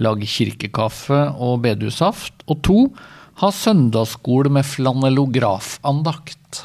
lage 0.00 0.26
kirkekaffe 0.30 1.18
og 1.36 1.62
bedehussaft, 1.64 2.44
og 2.50 2.62
to 2.66 2.78
ha 3.40 3.50
søndagsskole 3.54 4.52
med 4.52 4.66
flanellografandakt? 4.68 6.64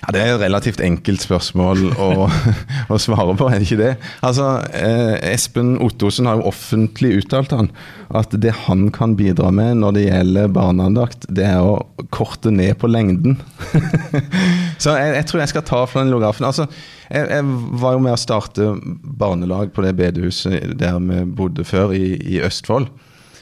Ja, 0.00 0.12
Det 0.14 0.20
er 0.20 0.30
et 0.34 0.40
relativt 0.40 0.80
enkelt 0.80 1.20
spørsmål 1.20 1.82
å, 2.00 2.28
å 2.92 2.98
svare 3.00 3.34
på, 3.36 3.48
er 3.50 3.60
det 3.60 3.66
ikke 3.68 3.80
det? 3.80 3.90
Altså, 4.26 4.46
eh, 4.76 5.16
Espen 5.32 5.74
Ottosen 5.84 6.28
har 6.28 6.40
jo 6.40 6.48
offentlig 6.48 7.12
uttalt 7.20 7.52
han, 7.52 7.68
at 8.16 8.32
det 8.42 8.54
han 8.64 8.88
kan 8.94 9.14
bidra 9.18 9.50
med 9.54 9.82
når 9.82 9.96
det 9.96 10.06
gjelder 10.06 10.54
barneandakt, 10.56 11.28
det 11.28 11.44
er 11.50 11.60
å 11.60 11.76
korte 12.14 12.52
ned 12.54 12.78
på 12.80 12.88
lengden. 12.90 13.36
Så 14.82 14.96
jeg, 14.96 15.12
jeg 15.18 15.28
tror 15.28 15.42
jeg 15.42 15.52
skal 15.52 15.66
ta 15.68 15.82
flanellografen. 15.90 16.48
Altså, 16.48 16.66
jeg, 17.10 17.28
jeg 17.28 17.60
var 17.84 17.98
jo 17.98 18.02
med 18.06 18.16
å 18.16 18.20
starte 18.24 18.72
barnelag 19.20 19.74
på 19.76 19.84
det 19.84 19.94
bedehuset 20.00 20.74
der 20.80 20.98
vi 21.04 21.22
bodde 21.28 21.66
før, 21.68 21.92
i, 21.94 22.16
i 22.16 22.40
Østfold. 22.46 22.88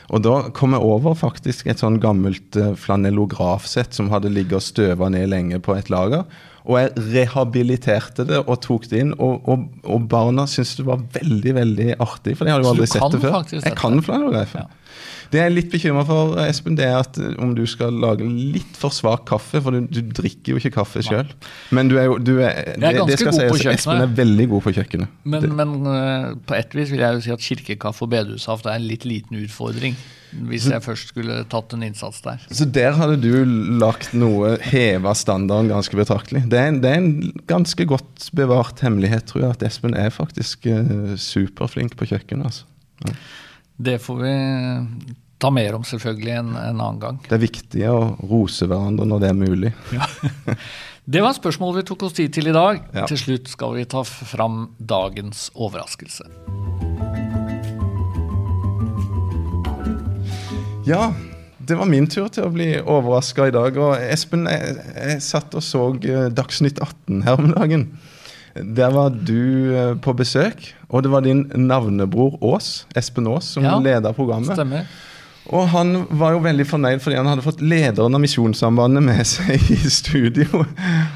Og 0.09 0.23
da 0.25 0.37
kom 0.57 0.73
jeg 0.73 0.85
over 0.85 1.17
faktisk 1.19 1.69
et 1.69 1.83
sånn 1.83 1.99
gammelt 2.01 2.57
eh, 2.57 2.73
flanellografsett 2.81 3.97
som 3.97 4.09
hadde 4.13 4.33
ligget 4.33 4.61
og 4.61 4.65
støva 4.65 5.11
ned 5.13 5.29
lenge 5.33 5.61
på 5.65 5.77
et 5.77 5.91
lager. 5.93 6.25
Og 6.67 6.81
jeg 6.81 7.07
rehabiliterte 7.15 8.27
det 8.29 8.41
og 8.45 8.59
tok 8.65 8.89
det 8.91 9.05
inn, 9.05 9.15
og, 9.19 9.47
og, 9.49 9.69
og 9.87 10.09
barna 10.11 10.49
syntes 10.51 10.77
det 10.81 10.89
var 10.89 11.05
veldig 11.15 11.55
veldig 11.61 11.89
artig. 11.97 12.35
For 12.39 12.49
de 12.49 12.55
hadde 12.55 12.67
jo 12.67 12.75
aldri 12.75 12.91
sett 12.91 13.15
det 13.15 13.23
før. 13.23 13.41
Jeg 13.55 13.79
kan 13.79 14.03
flanellografen. 14.05 14.67
Ja. 14.67 14.89
Det 15.29 15.43
jeg 15.43 15.45
er 15.45 15.53
litt 15.53 15.69
bekymra 15.69 16.03
for, 16.09 16.39
Espen, 16.41 16.77
det 16.79 16.87
er 16.89 17.03
at 17.03 17.19
eh, 17.21 17.35
om 17.43 17.51
du 17.57 17.65
skal 17.69 17.93
lage 18.01 18.25
litt 18.25 18.79
for 18.81 18.95
svak 18.95 19.27
kaffe, 19.29 19.61
for 19.65 19.77
du, 19.77 19.85
du 19.85 20.01
drikker 20.17 20.55
jo 20.55 20.61
ikke 20.61 20.73
kaffe 20.79 21.03
sjøl. 21.05 21.29
Men 21.77 21.91
du 21.93 21.99
er 22.01 22.09
jo 22.09 22.17
du 22.17 22.39
er, 22.39 22.55
Jeg 22.73 22.81
er 22.81 23.01
det, 23.03 23.09
det 23.13 23.19
skal 23.21 23.37
sies. 23.37 23.67
Espen 23.75 24.05
er 24.07 24.15
veldig 24.17 24.49
god 24.55 24.65
på 24.65 24.73
kjøkkenet. 24.79 25.19
Men, 25.29 25.51
men 25.59 25.75
eh, 25.93 26.31
på 26.49 26.57
ett 26.57 26.73
vis 26.77 26.95
vil 26.95 27.05
jeg 27.05 27.19
jo 27.19 27.27
si 27.27 27.35
at 27.35 27.45
kirkekaffe 27.45 28.07
og 28.09 28.15
bedehussaft 28.15 28.69
er 28.69 28.81
en 28.81 28.89
litt 28.89 29.05
liten 29.09 29.37
utfordring. 29.43 29.99
Hvis 30.49 30.67
jeg 30.69 30.85
først 30.85 31.13
skulle 31.13 31.39
tatt 31.51 31.73
en 31.77 31.85
innsats 31.87 32.21
der. 32.25 32.43
Så 32.53 32.67
der 32.69 32.97
hadde 32.99 33.17
du 33.23 33.31
lagt 33.81 34.13
noe, 34.17 34.57
heva 34.69 35.15
standarden 35.17 35.71
ganske 35.73 35.97
betraktelig. 35.99 36.45
Det 36.51 36.59
er, 36.61 36.73
en, 36.73 36.81
det 36.85 36.91
er 36.91 37.01
en 37.01 37.15
ganske 37.51 37.87
godt 37.89 38.29
bevart 38.37 38.83
hemmelighet, 38.85 39.29
tror 39.31 39.47
jeg, 39.47 39.57
at 39.57 39.65
Espen 39.71 39.97
er 39.99 40.13
faktisk 40.15 40.69
eh, 40.69 41.15
superflink 41.21 41.97
på 41.99 42.11
kjøkkenet. 42.13 42.53
Altså. 42.53 43.17
Det 43.79 43.97
får 44.03 44.21
vi 44.21 44.35
ta 45.39 45.51
mer 45.55 45.79
om 45.79 45.87
selvfølgelig 45.87 46.35
en, 46.35 46.53
en 46.59 46.83
annen 46.83 47.01
gang. 47.03 47.23
Det 47.29 47.39
er 47.39 47.45
viktig 47.47 47.89
å 47.93 47.99
rose 48.29 48.69
hverandre 48.69 49.07
når 49.09 49.25
det 49.25 49.33
er 49.33 49.41
mulig. 49.47 49.75
Det 51.09 51.23
var 51.25 51.33
spørsmålet 51.33 51.79
vi 51.81 51.89
tok 51.89 52.03
oss 52.05 52.19
tid 52.19 52.35
til 52.37 52.51
i 52.51 52.53
dag. 52.53 52.83
Ja. 52.93 53.07
Til 53.09 53.17
slutt 53.17 53.49
skal 53.49 53.79
vi 53.79 53.87
ta 53.89 54.05
fram 54.05 54.67
dagens 54.77 55.47
overraskelse. 55.57 56.29
Ja, 60.89 61.13
det 61.59 61.77
var 61.77 61.89
min 61.91 62.07
tur 62.09 62.31
til 62.33 62.47
å 62.47 62.53
bli 62.53 62.69
overraska 62.81 63.49
i 63.51 63.55
dag. 63.55 63.77
Og 63.77 63.97
Espen, 64.01 64.47
jeg, 64.49 64.79
jeg 64.95 65.19
satt 65.25 65.57
og 65.59 65.65
så 65.65 65.83
eh, 66.01 66.29
Dagsnytt 66.33 66.81
18 66.81 67.27
her 67.27 67.43
om 67.43 67.51
dagen. 67.53 67.89
Der 68.57 68.95
var 68.95 69.13
du 69.13 69.75
eh, 69.77 69.93
på 70.03 70.15
besøk, 70.17 70.71
og 70.89 71.05
det 71.05 71.13
var 71.13 71.27
din 71.27 71.45
navnebror 71.69 72.39
Ås, 72.41 72.87
Espen 72.97 73.29
Aas, 73.31 73.53
som 73.55 73.67
Ja, 73.67 73.77
leda 73.85 74.15
programmet. 74.17 74.57
Stemmer. 74.57 74.89
Og 75.49 75.69
han 75.73 75.95
var 76.21 76.35
jo 76.35 76.43
veldig 76.45 76.65
fornøyd 76.69 77.01
fordi 77.01 77.17
han 77.17 77.29
hadde 77.31 77.45
fått 77.45 77.63
lederen 77.65 78.17
av 78.17 78.21
Misjonssambandet 78.21 79.05
med 79.05 79.23
seg 79.29 79.71
i 79.73 79.79
studio. 79.93 80.65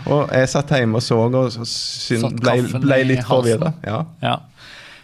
Og 0.09 0.33
jeg 0.33 0.49
satt 0.53 0.73
hjemme 0.73 1.01
og 1.01 1.05
så 1.05 1.19
og 1.27 2.39
ble, 2.41 2.55
ble 2.81 3.03
litt 3.11 3.27
forvirra. 3.29 3.75
Ja. 3.85 4.05
Ja. 4.25 4.39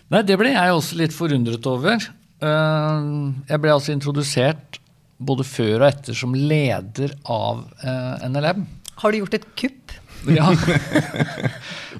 Nei, 0.09 0.23
det 0.25 0.39
ble 0.41 0.55
jeg 0.55 0.73
også 0.73 0.97
litt 1.03 1.13
forundret 1.13 1.67
over. 1.69 2.01
Eh, 2.41 3.09
Jeg 3.51 3.61
ble 3.63 3.73
altså 3.75 3.95
introdusert 3.95 4.79
både 5.19 5.43
før 5.47 5.81
og 5.83 5.89
etter 5.89 6.15
som 6.15 6.35
leder 6.37 7.15
av 7.27 7.65
eh, 7.83 8.29
NLM. 8.31 8.67
Har 9.03 9.13
du 9.15 9.19
gjort 9.23 9.35
et 9.41 9.49
kupp? 9.59 9.95
Ja. 10.29 10.49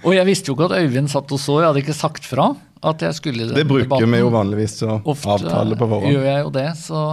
og 0.03 0.11
jeg 0.11 0.27
visste 0.27 0.51
jo 0.51 0.57
ikke 0.57 0.67
at 0.73 0.81
Øyvind 0.83 1.07
satt 1.13 1.31
og 1.31 1.39
så, 1.39 1.61
jeg 1.63 1.69
hadde 1.69 1.83
ikke 1.85 1.95
sagt 1.95 2.25
fra 2.27 2.49
at 2.83 3.05
jeg 3.07 3.15
skulle 3.15 3.47
Det 3.55 3.63
bruker 3.67 3.87
debatten. 3.87 4.11
vi 4.11 4.19
jo 4.25 4.33
vanligvis 4.35 4.75
å 4.87 4.97
Ofte 5.13 5.37
avtale 5.37 5.79
på 5.79 5.87
forhånd. 5.87 6.11
gjør 6.17 6.27
jeg 6.27 6.43
jo 6.43 6.51
det. 6.57 6.65
Så, 6.83 7.05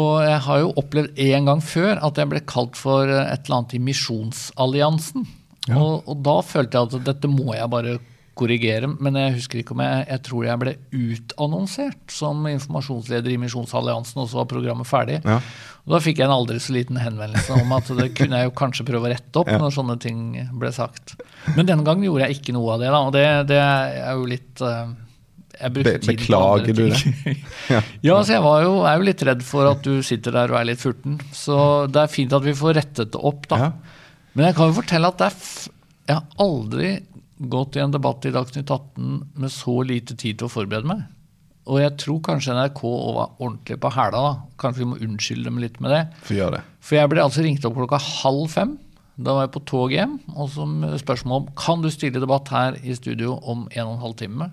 og 0.00 0.10
jeg 0.24 0.40
har 0.46 0.62
jo 0.62 0.72
opplevd 0.80 1.20
en 1.28 1.50
gang 1.50 1.60
før 1.64 2.00
at 2.08 2.20
jeg 2.22 2.30
ble 2.32 2.40
kalt 2.48 2.80
for 2.80 3.04
et 3.04 3.44
eller 3.44 3.58
annet 3.58 3.76
i 3.76 3.82
Misjonsalliansen. 3.84 5.26
Og, 5.76 5.92
og 6.08 6.18
da 6.24 6.38
følte 6.44 6.80
jeg 6.80 6.88
at 6.96 7.06
dette 7.12 7.30
må 7.32 7.52
jeg 7.56 7.68
bare 7.76 7.94
korrigere, 8.34 8.88
men 9.00 9.14
jeg 9.20 9.34
husker 9.36 9.60
ikke 9.60 9.74
om 9.76 9.80
jeg 9.84 10.06
Jeg 10.10 10.22
tror 10.26 10.44
jeg 10.46 10.58
ble 10.62 10.72
utannonsert 10.92 12.10
som 12.12 12.42
informasjonsleder 12.50 13.34
i 13.34 13.38
Misjonsalliansen, 13.44 14.20
og 14.24 14.28
så 14.30 14.40
var 14.42 14.48
programmet 14.50 14.88
ferdig. 14.88 15.20
Ja. 15.24 15.38
Og 15.84 15.94
da 15.94 16.00
fikk 16.00 16.18
jeg 16.22 16.26
en 16.28 16.34
aldri 16.34 16.58
så 16.64 16.72
liten 16.74 16.96
henvendelse 16.98 17.58
om 17.60 17.72
at 17.76 17.90
det 17.98 18.10
kunne 18.16 18.40
jeg 18.40 18.48
jo 18.50 18.54
kanskje 18.56 18.86
prøve 18.88 19.08
å 19.08 19.12
rette 19.12 19.40
opp 19.42 19.50
Ja. 19.52 19.58
når 19.60 19.74
sånne 19.76 19.96
ting 20.00 20.20
ble 20.58 20.72
sagt. 20.72 21.16
Men 21.56 21.66
denne 21.68 21.84
gangen 21.86 22.06
gjorde 22.08 22.26
jeg 22.28 22.38
ikke 22.40 22.54
noe 22.56 22.74
av 22.74 22.80
det, 22.80 22.90
da, 22.94 23.00
og 23.04 23.12
det, 23.12 23.24
det 23.52 23.60
er 23.60 24.14
jo 24.16 24.24
litt 24.30 24.64
eh, 24.64 24.94
Be- 25.70 25.98
beklager 26.02 26.72
du 26.74 26.88
det? 26.90 27.36
Ja. 27.70 27.80
ja, 28.08 28.16
så 28.26 28.32
jeg 28.34 28.42
var 28.42 28.64
jo, 28.64 28.72
er 28.88 28.96
jo 28.98 29.06
litt 29.06 29.22
redd 29.28 29.44
for 29.46 29.68
at 29.70 29.84
du 29.86 30.00
sitter 30.02 30.34
der 30.34 30.50
og 30.50 30.58
er 30.58 30.66
litt 30.72 30.80
furten. 30.82 31.20
Så 31.30 31.86
det 31.92 32.00
er 32.02 32.10
fint 32.10 32.32
at 32.34 32.42
vi 32.42 32.56
får 32.58 32.74
rettet 32.80 33.12
det 33.14 33.20
opp, 33.22 33.46
da. 33.52 33.60
Ja. 33.68 33.70
Men 34.34 34.48
jeg 34.48 34.56
kan 34.58 34.72
jo 34.72 34.80
fortelle 34.80 35.12
at 35.12 35.20
det 35.22 35.28
er 35.30 35.36
f 35.38 35.68
jeg 36.04 36.18
har 36.18 36.24
aldri 36.42 36.88
gått 37.38 37.76
i 37.76 37.82
en 37.82 37.94
debatt 37.94 38.24
i 38.26 38.32
Dagsnytt 38.34 38.70
18 38.70 39.20
med 39.40 39.52
så 39.52 39.80
lite 39.86 40.16
tid 40.16 40.38
til 40.38 40.48
å 40.48 40.52
forberede 40.52 40.88
meg. 40.88 41.04
Og 41.64 41.80
jeg 41.80 41.94
tror 42.02 42.20
kanskje 42.26 42.54
NRK 42.54 42.80
var 43.16 43.30
ordentlig 43.40 43.78
på 43.80 43.90
hæla. 43.94 44.20
da. 44.20 44.32
Kanskje 44.60 44.82
vi 44.82 44.88
må 44.90 44.98
unnskylde 45.00 45.48
dem 45.48 45.60
litt 45.62 45.78
med 45.80 45.94
det. 45.94 46.02
For, 46.26 46.36
gjør 46.36 46.58
det. 46.58 46.64
For 46.84 46.98
jeg 46.98 47.12
ble 47.12 47.22
altså 47.24 47.44
ringt 47.44 47.64
opp 47.64 47.78
klokka 47.78 48.00
halv 48.04 48.50
fem. 48.52 48.74
Da 49.14 49.36
var 49.36 49.46
jeg 49.46 49.54
på 49.54 49.62
tog 49.70 49.92
hjem, 49.94 50.16
og 50.34 50.48
så 50.50 50.66
spørsmål 50.98 51.44
om 51.44 51.50
kan 51.56 51.82
du 51.84 51.88
stille 51.94 52.18
debatt 52.18 52.50
her 52.50 52.76
i 52.82 52.96
studio 52.98 53.36
om 53.46 53.68
en 53.70 53.86
og 53.86 53.92
en 53.94 54.02
halv 54.02 54.16
time. 54.18 54.50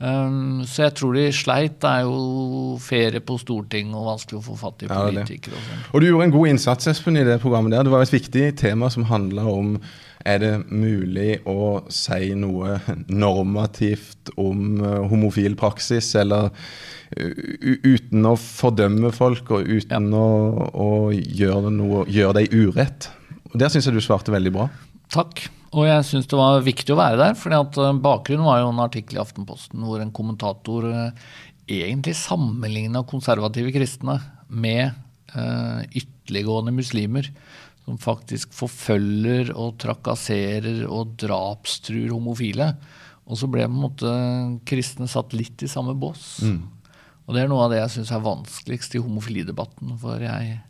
Um, 0.00 0.62
så 0.64 0.86
jeg 0.86 0.94
tror 0.96 1.16
de 1.16 1.26
sleit. 1.32 1.80
Det 1.80 1.88
er 1.88 2.06
jo 2.08 2.76
ferie 2.80 3.20
på 3.24 3.36
Stortinget 3.40 3.96
og 3.96 4.06
vanskelig 4.08 4.38
å 4.38 4.44
få 4.44 4.56
fatt 4.60 4.84
i 4.84 4.88
Ja, 4.88 5.00
er 5.08 5.18
politikere. 5.18 5.56
og 5.56 5.66
sånn. 5.66 5.82
Og 5.92 6.00
du 6.00 6.06
gjorde 6.08 6.28
en 6.28 6.36
god 6.36 6.52
innsats 6.54 6.88
Espen, 6.92 7.18
i 7.20 7.24
det 7.26 7.40
programmet 7.42 7.74
der. 7.74 7.84
Det 7.84 7.92
var 7.92 8.04
et 8.04 8.14
viktig 8.14 8.46
tema 8.60 8.88
som 8.92 9.08
handla 9.10 9.44
om 9.50 9.74
er 10.26 10.40
det 10.42 10.52
mulig 10.68 11.40
å 11.48 11.84
si 11.92 12.32
noe 12.38 12.78
normativt 13.08 14.32
om 14.40 14.80
eh, 14.80 14.98
homofil 15.10 15.56
praksis, 15.60 16.12
eller 16.20 16.50
uten 17.10 18.26
å 18.28 18.36
fordømme 18.38 19.10
folk 19.10 19.48
og 19.56 19.66
uten 19.66 20.12
å, 20.14 20.26
å 20.70 20.90
gjøre, 21.10 21.72
noe, 21.74 22.04
gjøre 22.06 22.44
dem 22.44 22.68
urett. 22.68 23.08
Der 23.58 23.72
syns 23.72 23.88
jeg 23.88 23.96
du 23.96 24.04
svarte 24.04 24.30
veldig 24.30 24.52
bra. 24.54 24.68
Takk. 25.10 25.48
Og 25.70 25.86
jeg 25.86 26.06
syns 26.06 26.26
det 26.30 26.38
var 26.38 26.64
viktig 26.66 26.94
å 26.94 26.98
være 26.98 27.18
der, 27.20 27.36
for 27.38 27.54
eh, 27.54 28.00
bakgrunnen 28.02 28.46
var 28.46 28.62
jo 28.62 28.72
en 28.72 28.82
artikkel 28.82 29.18
i 29.18 29.22
Aftenposten 29.22 29.84
hvor 29.86 30.02
en 30.02 30.14
kommentator 30.14 30.88
eh, 30.90 31.28
egentlig 31.70 32.16
sammenligna 32.18 33.04
konservative 33.06 33.70
kristne 33.74 34.18
med 34.50 34.88
eh, 34.90 35.84
ytterliggående 36.02 36.74
muslimer. 36.74 37.30
Som 37.90 37.98
faktisk 37.98 38.54
forfølger 38.54 39.50
og 39.58 39.74
trakasserer 39.82 40.84
og 40.86 41.16
drapstruer 41.18 42.12
homofile. 42.14 42.70
Og 43.26 43.38
så 43.38 43.48
ble 43.50 43.66
på 43.66 43.72
en 43.72 43.82
måte 43.82 44.12
kristne 44.66 45.10
satt 45.10 45.34
litt 45.34 45.62
i 45.66 45.70
samme 45.70 45.96
bås. 45.98 46.38
Og 47.26 47.34
det 47.34 47.44
er 47.44 47.50
noe 47.50 47.66
av 47.66 47.72
det 47.72 47.80
jeg 47.80 47.94
syns 47.94 48.10
er 48.14 48.22
vanskeligst 48.24 48.94
i 48.98 49.02
homofilidebatten. 49.02 49.94
For 50.02 50.22
jeg 50.22 50.60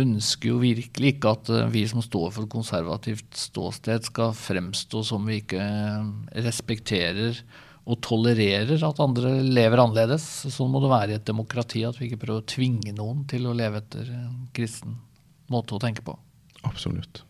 ønsker 0.00 0.52
jo 0.52 0.60
virkelig 0.62 1.16
ikke 1.16 1.34
at 1.34 1.50
eh, 1.54 1.68
vi 1.70 1.84
som 1.90 2.02
står 2.02 2.30
for 2.34 2.46
et 2.46 2.52
konservativt 2.52 3.34
ståsted, 3.38 4.06
skal 4.06 4.36
fremstå 4.38 5.02
som 5.06 5.26
vi 5.26 5.40
ikke 5.42 5.62
eh, 5.62 6.08
respekterer 6.46 7.38
og 7.90 7.98
tolererer 8.06 8.82
at 8.86 9.02
andre 9.02 9.36
lever 9.42 9.82
annerledes. 9.82 10.26
Sånn 10.54 10.70
må 10.70 10.82
det 10.82 10.92
være 10.92 11.14
i 11.14 11.18
et 11.18 11.26
demokrati, 11.26 11.82
at 11.86 11.98
vi 11.98 12.06
ikke 12.06 12.24
prøver 12.24 12.42
å 12.42 12.50
tvinge 12.54 12.94
noen 12.94 13.24
til 13.30 13.48
å 13.50 13.54
leve 13.56 13.82
etter 13.82 14.10
en 14.14 14.44
kristen 14.54 14.98
måte 15.50 15.74
å 15.74 15.82
tenke 15.82 16.04
på. 16.06 16.14
Absolutt. 16.66 17.22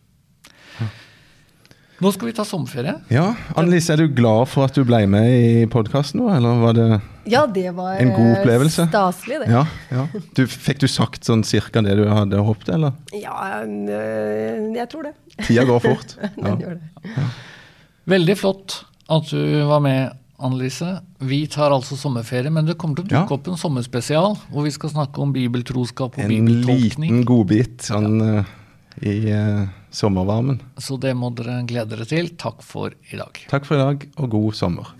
Nå 2.01 2.09
skal 2.15 2.31
vi 2.31 2.33
ta 2.33 2.41
sommerferie. 2.47 2.95
Ja, 3.13 3.27
Annelise, 3.53 3.93
er 3.93 4.01
du 4.01 4.07
glad 4.17 4.47
for 4.49 4.65
at 4.65 4.73
du 4.73 4.81
ble 4.89 5.03
med 5.05 5.27
i 5.29 5.65
podkasten 5.69 6.17
nå, 6.23 6.31
eller 6.33 6.57
var 6.63 6.73
det 6.73 6.85
Ja, 7.29 7.43
det 7.45 7.67
var 7.77 7.99
En 8.01 8.09
god 8.15 8.25
eh, 8.31 8.39
opplevelse. 8.39 8.87
Staselig, 8.89 9.37
det. 9.43 9.49
Ja. 9.53 9.61
ja. 9.93 10.05
Du, 10.33 10.41
fikk 10.49 10.79
du 10.81 10.87
sagt 10.89 11.27
sånn 11.29 11.43
cirka 11.45 11.83
det 11.85 11.93
du 11.99 12.07
hadde 12.09 12.39
håpet, 12.41 12.71
eller? 12.73 12.95
Ja, 13.13 13.35
øh, 13.61 14.71
jeg 14.73 14.87
tror 14.89 15.11
det. 15.11 15.13
Tida 15.45 15.67
går 15.69 15.83
fort. 15.85 16.15
Ja. 16.25 16.31
Den 16.47 16.63
gjør 16.63 16.79
det. 16.79 17.27
Veldig 18.15 18.35
flott 18.39 18.79
at 19.11 19.29
du 19.29 19.43
var 19.69 19.83
med, 19.85 20.17
Annelise. 20.41 20.95
Vi 21.21 21.43
tar 21.53 21.69
altså 21.69 21.93
sommerferie, 22.01 22.49
men 22.49 22.65
det 22.65 22.79
kommer 22.81 22.97
til 22.97 23.05
å 23.05 23.09
dukke 23.11 23.29
Ja. 23.29 23.37
opp 23.37 23.45
en 23.51 23.61
sommerspesial 23.61 24.39
hvor 24.49 24.65
vi 24.65 24.71
skal 24.73 24.89
snakke 24.89 25.21
om 25.21 25.29
bibeltroskap 25.37 26.17
og 26.17 26.23
En 26.25 26.33
bibeltolkning. 26.33 27.11
liten 27.13 27.27
godbit 27.29 27.85
sånn 27.85 28.17
eh, 28.25 28.49
i 29.01 29.33
uh, 29.33 29.67
sommervarmen. 29.91 30.61
Så 30.77 30.97
det 31.01 31.13
må 31.17 31.31
dere 31.35 31.61
glede 31.67 31.95
dere 31.95 32.07
til. 32.09 32.31
Takk 32.39 32.61
for 32.65 32.93
i 32.93 33.19
dag. 33.19 33.43
Takk 33.51 33.67
for 33.67 33.77
i 33.77 33.81
dag, 33.81 34.07
og 34.17 34.31
god 34.37 34.57
sommer. 34.57 34.93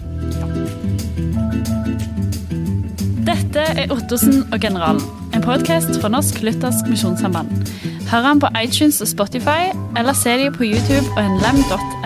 Dette 3.22 3.64
er 3.78 3.94
Ottosen 3.94 4.42
og 4.50 4.58
generalen, 4.64 5.04
en 5.36 5.44
podkast 5.46 5.94
fra 6.02 6.10
Norsk 6.10 6.42
Luthersk 6.42 6.90
Misjonssamband. 6.90 7.54
Hør 8.10 8.26
han 8.26 8.42
på 8.42 8.50
iTunes 8.60 9.02
og 9.04 9.12
Spotify, 9.12 9.72
eller 9.98 10.18
se 10.18 10.36
dem 10.42 10.56
på 10.58 10.68
YouTube 10.68 11.06
og 11.16 11.36
nlem.no. 11.38 12.02